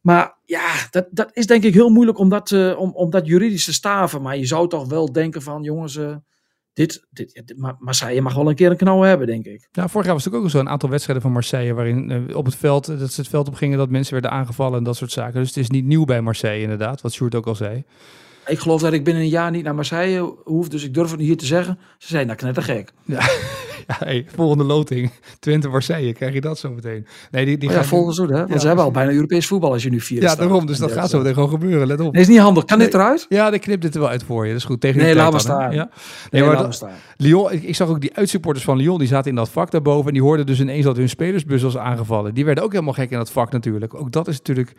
Maar 0.00 0.36
ja, 0.44 0.72
dat, 0.90 1.06
dat 1.10 1.30
is 1.32 1.46
denk 1.46 1.64
ik 1.64 1.74
heel 1.74 1.88
moeilijk 1.88 2.18
om 2.18 2.28
dat, 2.28 2.50
uh, 2.50 2.78
om, 2.78 2.90
om 2.94 3.10
dat 3.10 3.26
juridisch 3.26 3.64
te 3.64 3.72
staven. 3.72 4.22
Maar 4.22 4.36
je 4.36 4.46
zou 4.46 4.68
toch 4.68 4.88
wel 4.88 5.12
denken 5.12 5.42
van, 5.42 5.62
jongens, 5.62 5.96
uh, 5.96 6.16
dit, 6.72 7.06
dit, 7.10 7.42
dit, 7.44 7.54
Marseille 7.78 8.20
mag 8.20 8.34
wel 8.34 8.48
een 8.48 8.54
keer 8.54 8.70
een 8.70 8.76
knauw 8.76 9.02
hebben, 9.02 9.26
denk 9.26 9.44
ik. 9.44 9.68
Ja, 9.72 9.88
vorig 9.88 10.06
jaar 10.06 10.14
was 10.14 10.24
het 10.24 10.34
ook 10.34 10.50
zo'n 10.50 10.68
aantal 10.68 10.88
wedstrijden 10.88 11.22
van 11.22 11.32
Marseille... 11.32 11.74
waarin 11.74 12.10
uh, 12.10 12.36
op 12.36 12.44
het 12.44 12.56
veld, 12.56 12.86
dat 12.86 13.12
ze 13.12 13.20
het 13.20 13.30
veld 13.30 13.48
op 13.48 13.54
gingen, 13.54 13.78
dat 13.78 13.90
mensen 13.90 14.12
werden 14.12 14.30
aangevallen 14.30 14.78
en 14.78 14.84
dat 14.84 14.96
soort 14.96 15.12
zaken. 15.12 15.40
Dus 15.40 15.48
het 15.48 15.56
is 15.56 15.70
niet 15.70 15.84
nieuw 15.84 16.04
bij 16.04 16.20
Marseille 16.20 16.62
inderdaad, 16.62 17.00
wat 17.00 17.12
Sjoerd 17.12 17.34
ook 17.34 17.46
al 17.46 17.54
zei. 17.54 17.84
Ik 18.46 18.58
geloof 18.58 18.80
dat 18.80 18.92
ik 18.92 19.04
binnen 19.04 19.22
een 19.22 19.28
jaar 19.28 19.50
niet 19.50 19.64
naar 19.64 19.74
Marseille 19.74 20.34
hoef, 20.44 20.68
dus 20.68 20.84
ik 20.84 20.94
durf 20.94 21.10
het 21.10 21.20
hier 21.20 21.36
te 21.36 21.46
zeggen. 21.46 21.78
Ze 21.98 22.08
zijn 22.08 22.26
daar 22.26 22.36
knettergek. 22.36 22.92
Ja, 23.04 23.20
ja 23.88 23.96
hey, 23.98 24.26
volgende 24.34 24.64
loting, 24.64 25.10
Twente 25.40 25.68
Marseille, 25.68 26.12
krijg 26.12 26.32
je 26.32 26.40
dat 26.40 26.58
zo 26.58 26.70
meteen. 26.70 27.06
Nee, 27.30 27.44
die, 27.44 27.58
die 27.58 27.68
oh 27.68 27.74
ja, 27.74 27.84
volgens 27.84 28.16
zo, 28.16 28.26
hè? 28.26 28.38
Want 28.38 28.52
ja, 28.52 28.58
ze 28.58 28.66
hebben 28.66 28.84
al 28.84 28.90
bijna 28.90 29.12
Europees 29.12 29.46
voetbal 29.46 29.72
als 29.72 29.82
je 29.82 29.90
nu 29.90 30.00
vier 30.00 30.22
Ja, 30.22 30.34
daarom, 30.34 30.66
dus 30.66 30.78
dat 30.78 30.92
gaat 30.92 31.10
zo 31.10 31.18
meteen 31.18 31.34
gewoon 31.34 31.48
gebeuren, 31.48 31.86
let 31.86 32.00
op. 32.00 32.12
Nee, 32.12 32.22
is 32.22 32.28
niet 32.28 32.38
handig. 32.38 32.64
Kan 32.64 32.78
nee, 32.78 32.86
dit 32.86 32.94
eruit? 32.94 33.26
Ja, 33.28 33.52
ik 33.52 33.60
knip 33.60 33.80
dit 33.80 33.94
er 33.94 34.00
wel 34.00 34.08
uit 34.08 34.22
voor 34.22 34.44
je, 34.44 34.50
dat 34.50 34.60
is 34.60 34.66
goed. 34.66 34.80
Tegen 34.80 35.00
nee, 35.00 35.14
laat 35.14 35.30
maar 35.30 35.40
staan. 35.40 35.72
Ja? 35.72 35.90
Nee, 36.30 36.42
nee, 36.42 36.50
maar 36.50 36.62
dat, 36.62 36.74
staan. 36.74 36.92
Lyon, 37.16 37.52
ik, 37.52 37.62
ik, 37.62 37.76
zag 37.76 37.88
ook 37.88 38.00
die 38.00 38.16
uitsupporters 38.16 38.64
van 38.64 38.76
Lyon, 38.76 38.98
die 38.98 39.08
zaten 39.08 39.30
in 39.30 39.36
dat 39.36 39.48
vak 39.48 39.70
daarboven 39.70 40.06
en 40.06 40.12
die 40.12 40.22
hoorden 40.22 40.46
dus 40.46 40.60
ineens 40.60 40.84
dat 40.84 40.96
hun 40.96 41.08
spelersbus 41.08 41.62
was 41.62 41.76
aangevallen. 41.76 42.34
Die 42.34 42.44
werden 42.44 42.64
ook 42.64 42.72
helemaal 42.72 42.92
gek 42.92 43.10
in 43.10 43.18
dat 43.18 43.30
vak 43.30 43.52
natuurlijk. 43.52 43.94
Ook 43.94 44.12
dat 44.12 44.28
is 44.28 44.36
natuurlijk, 44.36 44.72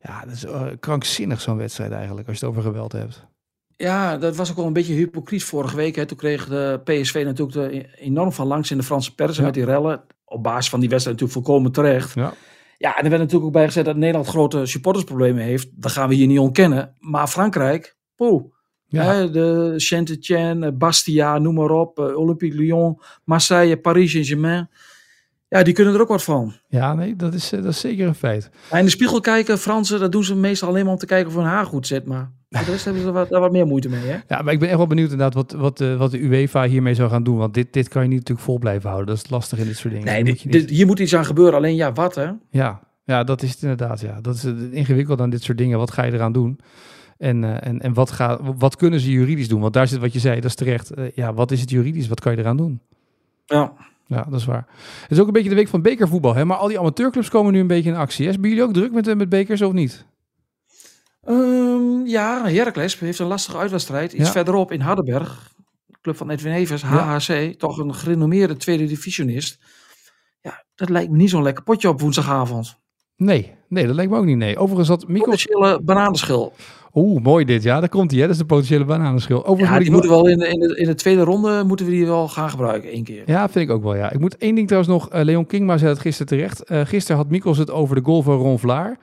ja, 0.00 0.24
dat 0.24 0.34
is 0.34 0.44
uh, 0.44 0.62
krankzinnig 0.80 1.40
zo'n 1.40 1.56
wedstrijd 1.56 1.92
eigenlijk, 1.92 2.28
als 2.28 2.38
je 2.38 2.46
het 2.46 2.54
over 2.54 2.70
geweld 2.70 2.92
hebt. 2.92 3.26
Ja, 3.82 4.16
dat 4.16 4.36
was 4.36 4.50
ook 4.50 4.56
wel 4.56 4.66
een 4.66 4.72
beetje 4.72 4.94
hypocriet 4.94 5.44
vorige 5.44 5.76
week. 5.76 5.96
Hè. 5.96 6.06
Toen 6.06 6.16
kreeg 6.16 6.46
de 6.48 6.80
PSV 6.84 7.22
natuurlijk 7.24 7.72
de, 7.72 7.96
enorm 7.96 8.32
van 8.32 8.46
langs 8.46 8.70
in 8.70 8.76
de 8.76 8.82
Franse 8.82 9.14
pers 9.14 9.36
ja. 9.36 9.42
met 9.42 9.54
die 9.54 9.64
rellen. 9.64 10.04
Op 10.24 10.42
basis 10.42 10.70
van 10.70 10.80
die 10.80 10.88
wedstrijd 10.88 11.20
natuurlijk 11.20 11.46
volkomen 11.46 11.72
terecht. 11.72 12.14
Ja. 12.14 12.34
ja, 12.78 12.96
en 12.96 13.04
er 13.04 13.10
werd 13.10 13.22
natuurlijk 13.22 13.44
ook 13.46 13.52
bij 13.52 13.66
gezet 13.66 13.84
dat 13.84 13.96
Nederland 13.96 14.26
grote 14.26 14.66
supportersproblemen 14.66 15.44
heeft. 15.44 15.68
Dat 15.72 15.92
gaan 15.92 16.08
we 16.08 16.14
hier 16.14 16.26
niet 16.26 16.38
ontkennen. 16.38 16.94
Maar 16.98 17.26
Frankrijk, 17.26 17.96
poeh. 18.16 18.44
Ja. 18.86 19.04
Hè, 19.04 19.30
de 19.30 19.72
Saint-Etienne, 19.76 20.72
Bastia, 20.72 21.38
noem 21.38 21.54
maar 21.54 21.70
op. 21.70 21.98
Olympique 21.98 22.56
Lyon, 22.56 23.00
Marseille, 23.24 23.76
Paris 23.76 24.10
Saint-Germain. 24.10 24.70
Ja, 25.52 25.62
die 25.62 25.74
kunnen 25.74 25.94
er 25.94 26.00
ook 26.00 26.08
wat 26.08 26.22
van. 26.22 26.52
Ja, 26.68 26.94
nee, 26.94 27.16
dat 27.16 27.34
is, 27.34 27.50
dat 27.50 27.64
is 27.64 27.80
zeker 27.80 28.06
een 28.06 28.14
feit. 28.14 28.50
In 28.70 28.84
de 28.84 28.90
spiegel 28.90 29.20
kijken, 29.20 29.58
Fransen, 29.58 30.00
dat 30.00 30.12
doen 30.12 30.24
ze 30.24 30.36
meestal 30.36 30.68
alleen 30.68 30.84
maar 30.84 30.92
om 30.92 30.98
te 30.98 31.06
kijken 31.06 31.28
of 31.28 31.34
hun 31.36 31.44
haar 31.44 31.66
goed 31.66 31.86
zit. 31.86 32.06
Maar 32.06 32.30
voor 32.50 32.64
de 32.64 32.70
rest 32.70 32.84
hebben 32.84 33.02
ze 33.02 33.12
wat, 33.12 33.28
daar 33.28 33.40
wat 33.40 33.52
meer 33.52 33.66
moeite 33.66 33.88
mee. 33.88 34.00
Hè? 34.00 34.16
Ja, 34.28 34.42
maar 34.42 34.52
ik 34.52 34.58
ben 34.58 34.68
echt 34.68 34.76
wel 34.76 34.86
benieuwd 34.86 35.10
inderdaad 35.10 35.34
wat, 35.34 35.52
wat, 35.52 35.80
uh, 35.80 35.96
wat 35.96 36.10
de 36.10 36.18
UEFA 36.18 36.64
hiermee 36.64 36.94
zou 36.94 37.10
gaan 37.10 37.22
doen. 37.22 37.36
Want 37.36 37.54
dit, 37.54 37.72
dit 37.72 37.88
kan 37.88 38.02
je 38.02 38.08
niet 38.08 38.18
natuurlijk 38.18 38.46
vol 38.46 38.58
blijven 38.58 38.88
houden. 38.88 39.14
Dat 39.14 39.24
is 39.24 39.30
lastig 39.30 39.58
in 39.58 39.66
dit 39.66 39.76
soort 39.76 39.92
dingen. 39.92 40.08
Nee, 40.08 40.24
dit, 40.24 40.44
moet 40.44 40.52
dit, 40.52 40.70
hier 40.70 40.86
moet 40.86 40.98
iets 40.98 41.14
aan 41.14 41.24
gebeuren. 41.24 41.54
Alleen 41.54 41.74
ja, 41.74 41.92
wat 41.92 42.14
hè? 42.14 42.30
Ja, 42.50 42.80
ja 43.04 43.24
dat 43.24 43.42
is 43.42 43.50
het 43.50 43.62
inderdaad. 43.62 44.00
Ja. 44.00 44.20
Dat 44.20 44.34
is 44.34 44.44
ingewikkeld 44.70 45.20
aan 45.20 45.30
dit 45.30 45.42
soort 45.42 45.58
dingen. 45.58 45.78
Wat 45.78 45.90
ga 45.90 46.04
je 46.04 46.12
eraan 46.12 46.32
doen? 46.32 46.60
En, 47.18 47.42
uh, 47.42 47.66
en, 47.66 47.80
en 47.80 47.94
wat, 47.94 48.10
ga, 48.10 48.38
wat 48.56 48.76
kunnen 48.76 49.00
ze 49.00 49.10
juridisch 49.10 49.48
doen? 49.48 49.60
Want 49.60 49.72
daar 49.72 49.88
zit 49.88 50.00
wat 50.00 50.12
je 50.12 50.18
zei, 50.18 50.34
dat 50.34 50.44
is 50.50 50.54
terecht. 50.54 50.98
Uh, 50.98 51.10
ja, 51.14 51.34
wat 51.34 51.50
is 51.50 51.60
het 51.60 51.70
juridisch? 51.70 52.08
Wat 52.08 52.20
kan 52.20 52.32
je 52.32 52.38
eraan 52.38 52.56
doen? 52.56 52.80
Ja. 53.46 53.72
Ja, 54.12 54.26
dat 54.30 54.40
is 54.40 54.46
waar. 54.46 54.66
Het 55.02 55.10
is 55.10 55.18
ook 55.18 55.26
een 55.26 55.32
beetje 55.32 55.48
de 55.48 55.54
week 55.54 55.68
van 55.68 55.82
bekervoetbal, 55.82 56.34
hè? 56.34 56.44
maar 56.44 56.56
al 56.56 56.68
die 56.68 56.78
amateurclubs 56.78 57.28
komen 57.28 57.52
nu 57.52 57.60
een 57.60 57.66
beetje 57.66 57.90
in 57.90 57.96
actie. 57.96 58.28
Hebben 58.28 58.48
jullie 58.48 58.64
ook 58.64 58.72
druk 58.72 58.92
met, 58.92 59.16
met 59.16 59.28
bekers 59.28 59.62
of 59.62 59.72
niet? 59.72 60.06
Um, 61.28 62.06
ja, 62.06 62.48
Heracles 62.48 62.98
heeft 62.98 63.18
een 63.18 63.26
lastige 63.26 63.58
uitwedstrijd. 63.58 64.12
Iets 64.12 64.26
ja. 64.26 64.32
verderop 64.32 64.72
in 64.72 64.80
Hardenberg, 64.80 65.52
club 66.00 66.16
van 66.16 66.30
Edwin 66.30 66.52
Evers, 66.52 66.82
HHC, 66.82 67.28
ja. 67.28 67.52
toch 67.56 67.78
een 67.78 67.94
gerenommeerde 67.94 68.56
tweede 68.56 68.86
divisionist. 68.86 69.58
Ja, 70.40 70.64
dat 70.74 70.88
lijkt 70.88 71.10
me 71.10 71.16
niet 71.16 71.30
zo'n 71.30 71.42
lekker 71.42 71.64
potje 71.64 71.88
op 71.88 72.00
woensdagavond. 72.00 72.80
Nee, 73.16 73.52
nee, 73.68 73.86
dat 73.86 73.94
lijkt 73.94 74.10
me 74.10 74.18
ook 74.18 74.24
niet. 74.24 74.36
Nee. 74.36 74.58
Overigens 74.58 74.88
had 74.88 75.08
Mikkel... 75.08 75.30
Potentiële 75.30 75.80
bananenschil. 75.82 76.52
Oeh, 76.94 77.22
mooi 77.22 77.44
dit. 77.44 77.62
Ja, 77.62 77.80
daar 77.80 77.88
komt 77.88 78.10
hij. 78.10 78.20
Dat 78.20 78.30
is 78.30 78.38
de 78.38 78.44
potentiële 78.44 78.84
bananenschil. 78.84 79.46
Overigens 79.46 79.70
ja, 79.70 79.78
die 79.78 79.90
moeten 79.90 80.10
wel 80.10 80.28
in 80.28 80.38
de, 80.38 80.48
in, 80.48 80.60
de, 80.60 80.76
in 80.76 80.86
de 80.86 80.94
tweede 80.94 81.22
ronde 81.22 81.64
moeten 81.66 81.86
we 81.86 81.92
die 81.92 82.06
wel 82.06 82.28
gaan 82.28 82.50
gebruiken, 82.50 82.90
één 82.90 83.04
keer. 83.04 83.22
Ja, 83.26 83.48
vind 83.48 83.68
ik 83.68 83.74
ook 83.74 83.82
wel, 83.82 83.96
ja. 83.96 84.10
Ik 84.10 84.18
moet 84.18 84.36
één 84.36 84.54
ding 84.54 84.66
trouwens 84.66 84.92
nog... 84.92 85.14
Uh, 85.14 85.22
Leon 85.22 85.46
Kingma 85.46 85.78
zei 85.78 85.90
het 85.90 86.00
gisteren 86.00 86.26
terecht. 86.26 86.70
Uh, 86.70 86.80
gisteren 86.84 87.16
had 87.16 87.30
Mikkels 87.30 87.58
het 87.58 87.70
over 87.70 87.96
de 87.96 88.02
goal 88.04 88.22
van 88.22 88.36
Ron 88.36 88.58
Vlaar. 88.58 88.98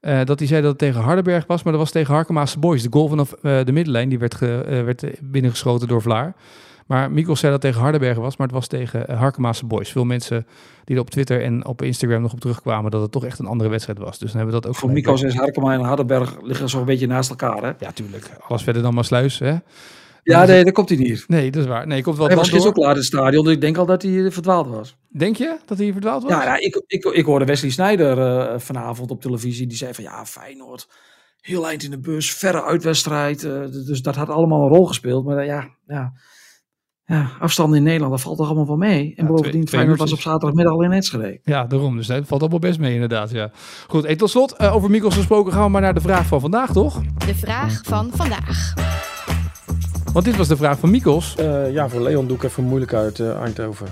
Uh, 0.00 0.24
dat 0.24 0.38
hij 0.38 0.48
zei 0.48 0.60
dat 0.60 0.70
het 0.70 0.78
tegen 0.78 1.00
Hardenberg 1.00 1.46
was, 1.46 1.62
maar 1.62 1.72
dat 1.72 1.82
was 1.82 1.90
tegen 1.90 2.14
Harkema's 2.14 2.58
Boys. 2.58 2.82
De 2.82 2.88
goal 2.92 3.08
vanaf 3.08 3.34
de 3.40 3.72
middenlijn, 3.72 4.08
die 4.08 4.18
werd, 4.18 4.38
werd 4.68 5.04
binnengeschoten 5.22 5.88
door 5.88 6.02
Vlaar. 6.02 6.34
Maar 6.88 7.10
Mikkels 7.10 7.40
zei 7.40 7.52
dat 7.52 7.62
het 7.62 7.70
tegen 7.70 7.86
Hardenbergen 7.86 8.22
was, 8.22 8.36
maar 8.36 8.46
het 8.46 8.56
was 8.56 8.66
tegen 8.66 9.14
Harkema's 9.14 9.66
Boys. 9.66 9.90
Veel 9.92 10.04
mensen 10.04 10.46
die 10.84 10.96
er 10.96 11.02
op 11.02 11.10
Twitter 11.10 11.42
en 11.42 11.66
op 11.66 11.82
Instagram 11.82 12.22
nog 12.22 12.32
op 12.32 12.40
terugkwamen 12.40 12.90
dat 12.90 13.02
het 13.02 13.12
toch 13.12 13.24
echt 13.24 13.38
een 13.38 13.46
andere 13.46 13.70
wedstrijd 13.70 13.98
was. 13.98 14.18
Dus 14.18 14.32
dan 14.32 14.36
hebben 14.40 14.54
we 14.54 14.60
dat 14.60 14.70
ook. 14.70 14.76
Voor 14.76 14.92
Mikkels 14.92 15.22
is 15.22 15.34
Harkema 15.34 15.72
en 15.72 15.80
Hardenberg 15.80 16.42
liggen 16.42 16.68
zo 16.68 16.78
een 16.78 16.84
beetje 16.84 17.06
naast 17.06 17.30
elkaar, 17.30 17.62
hè? 17.62 17.72
Ja, 17.78 17.92
tuurlijk. 17.92 18.30
Alles 18.48 18.62
verder 18.62 18.82
dan 18.82 18.94
maar 18.94 19.04
sluis, 19.04 19.38
hè? 19.38 19.56
Ja, 20.22 20.44
nee, 20.44 20.64
dat 20.64 20.72
komt 20.72 20.88
hij 20.88 20.98
niet. 20.98 21.24
Nee, 21.28 21.50
dat 21.50 21.62
is 21.62 21.68
waar. 21.68 21.86
Nee, 21.86 22.02
komt 22.02 22.16
wel 22.16 22.26
Hij 22.26 22.36
was 22.36 22.48
gisteren 22.48 22.68
ook 22.68 22.80
klaar 22.80 22.90
in 22.90 22.96
het 22.96 23.04
stadion, 23.04 23.44
dus 23.44 23.54
ik 23.54 23.60
denk 23.60 23.76
al 23.76 23.86
dat 23.86 24.02
hij 24.02 24.30
verdwaald 24.30 24.68
was. 24.68 24.96
Denk 25.08 25.36
je 25.36 25.56
dat 25.66 25.78
hij 25.78 25.92
verdwaald 25.92 26.22
was? 26.22 26.32
Ja, 26.32 26.44
nou, 26.44 26.58
ik, 26.58 26.82
ik, 26.86 27.04
ik 27.04 27.24
hoorde 27.24 27.44
Wesley 27.44 27.70
Sneijder 27.70 28.18
eh, 28.18 28.58
vanavond 28.58 29.10
op 29.10 29.20
televisie. 29.20 29.66
Die 29.66 29.76
zei 29.76 29.94
van 29.94 30.04
ja, 30.04 30.26
Feyenoord, 30.26 30.88
heel 31.40 31.68
eind 31.68 31.82
in 31.82 31.90
de 31.90 31.98
bus, 31.98 32.34
verre 32.34 32.62
uitwedstrijd. 32.62 33.44
eh, 33.44 33.60
dus 33.70 34.02
dat 34.02 34.14
had 34.14 34.28
allemaal 34.28 34.62
een 34.62 34.76
rol 34.76 34.86
gespeeld. 34.86 35.24
Maar 35.24 35.38
eh, 35.38 35.46
ja, 35.46 35.68
ja, 35.86 36.12
ja, 37.08 37.30
afstand 37.40 37.74
in 37.74 37.82
Nederland, 37.82 38.12
dat 38.12 38.20
valt 38.20 38.36
toch 38.36 38.46
allemaal 38.46 38.66
wel 38.66 38.76
mee. 38.76 39.12
En 39.16 39.24
Ja, 39.24 39.30
bovendien, 39.30 39.64
twee- 39.64 39.94
was 39.94 40.12
op 40.12 40.20
zaterdagmiddag 40.20 40.72
al 40.72 40.82
in 40.82 40.92
Enschede. 40.92 41.40
Ja, 41.44 41.64
daarom. 41.64 41.96
Dus 41.96 42.06
dat 42.06 42.26
valt 42.26 42.40
allemaal 42.40 42.58
best 42.58 42.78
mee 42.78 42.94
inderdaad, 42.94 43.30
ja. 43.30 43.50
Goed, 43.88 44.04
hey, 44.04 44.16
tot 44.16 44.30
slot, 44.30 44.52
eh, 44.56 44.74
over 44.74 44.90
Mikkels 44.90 45.14
gesproken 45.14 45.52
gaan 45.52 45.64
we 45.64 45.70
maar 45.70 45.80
naar 45.80 45.94
de 45.94 46.00
vraag 46.00 46.26
van 46.26 46.40
vandaag, 46.40 46.72
toch? 46.72 47.02
De 47.26 47.34
vraag 47.34 47.80
van 47.84 48.10
vandaag. 48.14 48.74
Want 50.12 50.24
dit 50.24 50.36
was 50.36 50.48
de 50.48 50.56
vraag 50.56 50.78
van 50.78 50.90
Mikkels. 50.90 51.36
Eh, 51.36 51.72
ja, 51.72 51.88
voor 51.88 52.00
Leon 52.00 52.26
doe 52.26 52.36
ik 52.36 52.42
even 52.42 52.64
moeilijk 52.64 52.94
uit 52.94 53.18
eh, 53.20 53.40
Eindhoven. 53.40 53.86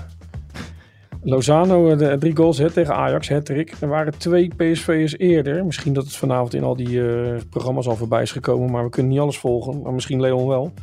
Lozano, 1.21 1.95
de, 1.95 2.15
drie 2.19 2.35
goals 2.35 2.57
hè, 2.57 2.71
tegen 2.71 2.95
Ajax, 2.95 3.29
hat-trick. 3.29 3.73
Er 3.79 3.87
waren 3.87 4.17
twee 4.17 4.51
PSV'ers 4.55 5.17
eerder. 5.17 5.65
Misschien 5.65 5.93
dat 5.93 6.03
het 6.03 6.15
vanavond 6.15 6.53
in 6.53 6.63
al 6.63 6.75
die 6.75 7.07
eh, 7.09 7.33
programma's 7.49 7.87
al 7.87 7.95
voorbij 7.95 8.21
is 8.21 8.31
gekomen, 8.31 8.71
maar 8.71 8.83
we 8.83 8.89
kunnen 8.89 9.11
niet 9.11 9.21
alles 9.21 9.37
volgen. 9.37 9.81
Maar 9.81 9.93
misschien 9.93 10.21
Leon 10.21 10.47
wel. 10.47 10.73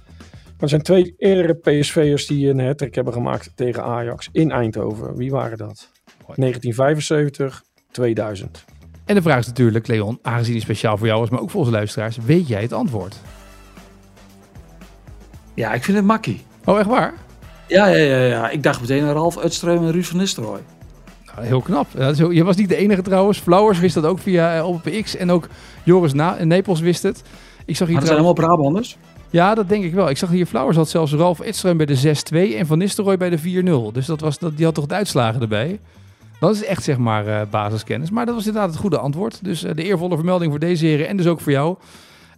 Maar 0.55 0.63
er 0.63 0.69
zijn 0.69 0.83
twee 0.83 1.15
eerdere 1.19 1.55
PSV'ers 1.55 2.27
die 2.27 2.49
een 2.49 2.67
hat-trick 2.67 2.95
hebben 2.95 3.13
gemaakt 3.13 3.53
tegen 3.55 3.83
Ajax 3.83 4.29
in 4.33 4.51
Eindhoven. 4.51 5.17
Wie 5.17 5.31
waren 5.31 5.59
dat? 5.59 5.91
1975, 6.37 7.63
2000. 7.91 8.65
En 9.05 9.15
de 9.15 9.23
vraag 9.23 9.39
is 9.39 9.47
natuurlijk, 9.47 9.87
Leon, 9.87 10.19
aangezien 10.23 10.53
die 10.53 10.63
speciaal 10.63 10.97
voor 10.97 11.07
jou 11.07 11.21
was, 11.21 11.31
maar 11.31 11.41
ook 11.41 11.51
voor 11.51 11.61
onze 11.61 11.73
luisteraars, 11.73 12.17
weet 12.17 12.49
jij 12.49 12.63
het 12.63 12.73
antwoord? 12.73 13.17
Ja, 15.55 15.73
ik 15.73 15.85
vind 15.85 15.97
het 15.97 16.07
makkie. 16.07 16.43
Oh, 16.65 16.79
echt 16.79 16.89
waar? 16.89 17.15
Ja, 17.67 17.87
ja, 17.87 17.97
ja, 17.97 18.25
ja. 18.25 18.51
Ik 18.51 18.63
dacht 18.63 18.81
meteen 18.81 19.03
aan 19.03 19.13
Ralf 19.13 19.39
Uitstreum 19.39 19.85
en 19.85 19.93
Ruud 19.93 20.05
van 20.05 20.17
Nistelrooy. 20.17 20.61
Nou, 21.27 21.47
heel 21.47 21.61
knap. 21.61 21.87
Je 22.31 22.45
was 22.45 22.57
niet 22.57 22.69
de 22.69 22.77
enige 22.77 23.03
trouwens. 23.03 23.39
Flowers 23.39 23.79
wist 23.79 23.95
dat 23.95 24.05
ook 24.05 24.19
via 24.19 24.57
eh, 24.57 24.69
op 24.69 24.83
X 25.03 25.17
en 25.17 25.31
ook 25.31 25.49
Joris 25.83 26.13
Na 26.13 26.45
Napels 26.45 26.81
wist 26.81 27.03
het. 27.03 27.23
Ik 27.65 27.77
zag 27.77 27.89
hier 27.89 27.97
Maar 27.97 28.07
dat 28.07 28.15
zijn 28.15 28.25
allemaal 28.25 28.47
Brabanders. 28.47 28.97
Ja, 29.35 29.55
dat 29.55 29.69
denk 29.69 29.85
ik 29.85 29.95
wel. 29.95 30.11
Ik 30.11 30.17
zag 30.17 30.31
hier 30.31 30.47
Flowers 30.47 30.77
had 30.77 30.89
zelfs 30.89 31.13
Ralf 31.13 31.41
Edström 31.43 31.77
bij 31.77 31.87
de 31.87 32.17
6-2 32.33 32.57
en 32.57 32.67
Van 32.67 32.79
Nistelrooy 32.79 33.17
bij 33.17 33.31
de 33.31 33.63
4-0. 33.91 33.93
Dus 33.93 34.07
dat 34.07 34.21
was, 34.21 34.39
dat, 34.39 34.57
die 34.57 34.65
had 34.65 34.75
toch 34.75 34.87
de 34.87 34.95
uitslagen 34.95 35.41
erbij. 35.41 35.81
Dat 36.41 36.55
is 36.55 36.65
echt 36.65 36.83
zeg 36.83 36.99
maar 36.99 37.27
eh, 37.27 37.47
basiskennis. 37.51 38.11
Maar 38.11 38.27
dat 38.27 38.35
was 38.35 38.47
inderdaad 38.47 38.71
het 38.71 38.81
goede 38.81 38.99
antwoord. 38.99 39.45
Dus 39.45 39.65
eh, 39.65 39.75
de 39.75 39.83
eervolle 39.83 40.15
vermelding 40.15 40.51
voor 40.51 40.61
deze 40.61 40.87
heren 40.87 41.09
en 41.09 41.17
dus 41.17 41.27
ook 41.27 41.41
voor 41.41 41.53
jou. 41.53 41.77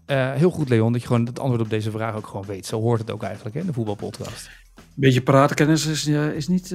Eh, 0.06 0.32
heel 0.32 0.50
goed 0.50 0.68
Leon, 0.68 0.92
dat 0.92 1.00
je 1.00 1.06
gewoon 1.06 1.26
het 1.26 1.38
antwoord 1.38 1.62
op 1.62 1.70
deze 1.70 1.90
vraag 1.90 2.14
ook 2.14 2.26
gewoon 2.26 2.46
weet. 2.46 2.66
Zo 2.66 2.80
hoort 2.80 3.00
het 3.00 3.11
ook 3.11 3.22
eigenlijk 3.22 3.54
hè, 3.54 3.61
in 3.61 3.66
de 3.66 3.72
voetbalpodcast. 3.72 4.50
Beetje 4.94 5.22
paratenkennis 5.22 5.87
is, 5.87 6.06
is 6.06 6.48
niet... 6.48 6.74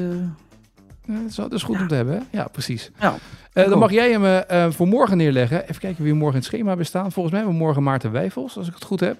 Ja, 1.05 1.21
dat, 1.35 1.53
is, 1.53 1.63
goed 1.63 1.79
om 1.79 1.87
te 1.87 1.95
hebben, 1.95 2.15
hè? 2.15 2.37
Ja, 2.37 2.47
precies. 2.47 2.91
Ja. 2.99 3.15
Dan 3.53 3.79
mag 3.79 3.91
jij 3.91 4.11
hem 4.11 4.25
eh, 4.25 4.71
voor 4.71 4.87
morgen 4.87 5.17
neerleggen. 5.17 5.63
Even 5.63 5.79
kijken 5.79 6.03
wie 6.03 6.13
morgen 6.13 6.35
in 6.35 6.39
het 6.39 6.49
schema 6.49 6.67
hebben 6.67 6.85
staan. 6.85 7.11
Volgens 7.11 7.33
mij 7.33 7.43
hebben 7.43 7.59
we 7.59 7.65
morgen 7.65 7.83
Maarten 7.83 8.11
Wijfels, 8.11 8.57
als 8.57 8.67
ik 8.67 8.73
het 8.73 8.83
goed 8.83 8.99
heb. 8.99 9.17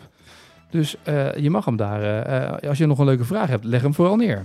Dus 0.71 0.95
eh, 1.03 1.36
je 1.36 1.49
mag 1.49 1.65
hem 1.65 1.75
daar, 1.75 2.01
eh, 2.01 2.45
eh, 2.45 2.69
als 2.69 2.77
je 2.77 2.86
nog 2.86 2.99
een 2.99 3.05
leuke 3.05 3.23
vraag 3.23 3.49
hebt, 3.49 3.63
leg 3.63 3.81
hem 3.81 3.93
vooral 3.93 4.15
neer. 4.15 4.43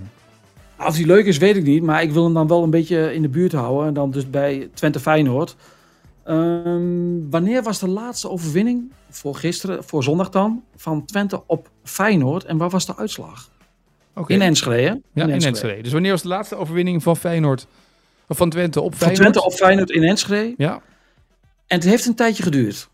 Of 0.79 0.95
die 0.95 1.05
leuk 1.05 1.25
is, 1.25 1.37
weet 1.37 1.55
ik 1.55 1.63
niet. 1.63 1.83
Maar 1.83 2.01
ik 2.01 2.11
wil 2.11 2.23
hem 2.23 2.33
dan 2.33 2.47
wel 2.47 2.63
een 2.63 2.69
beetje 2.69 3.13
in 3.13 3.21
de 3.21 3.29
buurt 3.29 3.51
houden. 3.51 3.87
En 3.87 3.93
dan 3.93 4.11
dus 4.11 4.29
bij 4.29 4.69
Twente 4.73 4.99
Feyenoord. 4.99 5.55
Ehm, 6.23 7.29
wanneer 7.29 7.63
was 7.63 7.79
de 7.79 7.87
laatste 7.87 8.29
overwinning, 8.29 8.91
voor 9.09 9.35
gisteren, 9.35 9.83
voor 9.83 10.03
zondag 10.03 10.29
dan, 10.29 10.63
van 10.75 11.05
Twente 11.05 11.43
op 11.45 11.69
Feyenoord? 11.83 12.43
En 12.43 12.57
waar 12.57 12.69
was 12.69 12.85
de 12.85 12.97
uitslag? 12.97 13.49
In 14.27 14.41
Enschede, 14.41 14.81
hè? 14.81 14.93
Ja, 15.13 15.27
in 15.27 15.41
Enschede. 15.41 15.81
Dus 15.81 15.91
wanneer 15.91 16.11
was 16.11 16.21
de 16.21 16.27
laatste 16.27 16.55
overwinning 16.55 17.03
van 17.03 17.17
Feyenoord, 17.17 17.67
of 18.27 18.37
van 18.37 18.49
Twente 18.49 18.81
op 18.81 18.95
Van 18.95 18.97
Feyenoord? 18.97 19.21
Twente 19.21 19.43
op 19.43 19.53
Feyenoord 19.53 19.89
in 19.89 20.03
Enschede. 20.03 20.53
Ja. 20.57 20.81
En 21.67 21.77
het 21.77 21.83
heeft 21.83 22.05
een 22.05 22.15
tijdje 22.15 22.43
geduurd. 22.43 22.89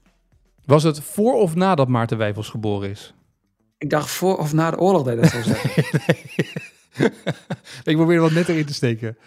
Was 0.65 0.83
het 0.83 0.99
voor 0.99 1.33
of 1.33 1.55
nadat 1.55 1.87
Maarten 1.87 2.17
Wijfels 2.17 2.49
geboren 2.49 2.89
is? 2.89 3.13
Ik 3.83 3.89
dacht 3.89 4.09
voor 4.11 4.37
of 4.37 4.53
na 4.53 4.71
de 4.71 4.77
oorlog 4.79 5.03
dat 5.03 5.13
je 5.13 5.19
dat 5.21 5.29
zou 5.29 5.43
zeggen. 5.43 5.83
ik 7.91 7.95
probeer 7.95 8.15
er 8.15 8.21
wat 8.21 8.31
netter 8.31 8.57
in 8.57 8.65
te 8.65 8.73
steken. 8.73 9.17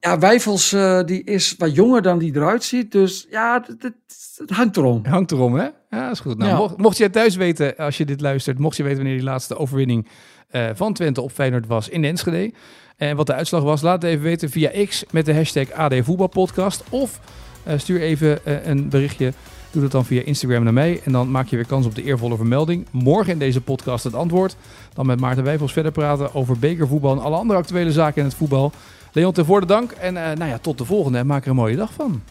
Ja, 0.00 0.18
Wijfels 0.18 0.72
eh, 0.72 1.00
die 1.04 1.24
is 1.24 1.54
wat 1.58 1.74
jonger 1.74 2.02
dan 2.02 2.18
die 2.18 2.36
eruit 2.36 2.64
ziet. 2.64 2.92
Dus 2.92 3.26
ja, 3.30 3.64
het, 3.66 3.82
het, 3.82 3.94
het 4.36 4.50
hangt 4.50 4.76
erom. 4.76 5.04
Hangt 5.06 5.30
erom, 5.32 5.54
hè? 5.54 5.64
Ja, 5.90 6.02
dat 6.02 6.12
is 6.12 6.20
goed. 6.20 6.38
Nou, 6.38 6.50
Ja. 6.50 6.56
mocht, 6.56 6.76
mocht 6.76 6.96
je 6.96 7.10
thuis 7.10 7.36
weten, 7.36 7.76
als 7.76 7.96
je 7.96 8.04
dit 8.04 8.20
luistert, 8.20 8.58
mocht 8.58 8.76
je 8.76 8.82
weten 8.82 8.98
wanneer 8.98 9.16
die 9.16 9.24
laatste 9.26 9.56
overwinning 9.56 10.08
eh, 10.48 10.68
van 10.74 10.92
Twente 10.92 11.20
op 11.20 11.32
Feyenoord 11.32 11.66
was 11.66 11.88
in 11.88 12.04
Enschede. 12.04 12.52
En 12.96 13.16
wat 13.16 13.26
de 13.26 13.34
uitslag 13.34 13.62
was, 13.62 13.80
laat 13.82 14.02
het 14.02 14.10
even 14.10 14.24
weten 14.24 14.50
via 14.50 14.84
X 14.86 15.04
met 15.10 15.24
de 15.26 15.34
hashtag 15.34 15.70
AD 15.70 15.94
Voetbalpodcast. 16.02 16.84
Of 16.88 17.20
eh, 17.64 17.78
stuur 17.78 18.00
even 18.00 18.38
een 18.70 18.88
berichtje. 18.88 19.32
Doe 19.76 19.84
dat 19.84 19.94
dan 19.94 20.04
via 20.04 20.22
Instagram 20.22 20.64
naar 20.64 20.72
mij. 20.72 21.00
En 21.04 21.12
dan 21.12 21.30
maak 21.30 21.46
je 21.46 21.56
weer 21.56 21.66
kans 21.66 21.86
op 21.86 21.94
de 21.94 22.02
eervolle 22.02 22.36
vermelding. 22.36 22.86
Morgen 22.90 23.32
in 23.32 23.38
deze 23.38 23.60
podcast 23.60 24.04
het 24.04 24.14
antwoord. 24.14 24.56
Dan 24.94 25.06
met 25.06 25.20
Maarten 25.20 25.44
Wijfels 25.44 25.72
verder 25.72 25.92
praten 25.92 26.34
over 26.34 26.58
bekervoetbal 26.58 27.12
en 27.12 27.22
alle 27.22 27.36
andere 27.36 27.58
actuele 27.58 27.92
zaken 27.92 28.18
in 28.18 28.28
het 28.28 28.36
voetbal. 28.36 28.72
Leon, 29.12 29.32
ten 29.32 29.44
voorde 29.44 29.66
dank. 29.66 29.90
En 29.90 30.16
eh, 30.16 30.36
nou 30.36 30.50
ja, 30.50 30.58
tot 30.58 30.78
de 30.78 30.84
volgende. 30.84 31.18
En 31.18 31.26
maak 31.26 31.42
er 31.42 31.50
een 31.50 31.56
mooie 31.56 31.76
dag 31.76 31.92
van. 31.92 32.22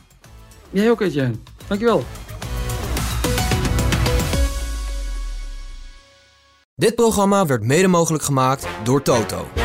Jij 0.70 0.90
ook, 0.90 1.02
Etienne. 1.02 1.36
Dankjewel. 1.68 2.04
Dit 6.76 6.96
programma 6.96 7.46
werd 7.46 7.64
mede 7.64 7.88
mogelijk 7.88 8.24
gemaakt 8.24 8.68
door 8.84 9.02
Toto. 9.02 9.65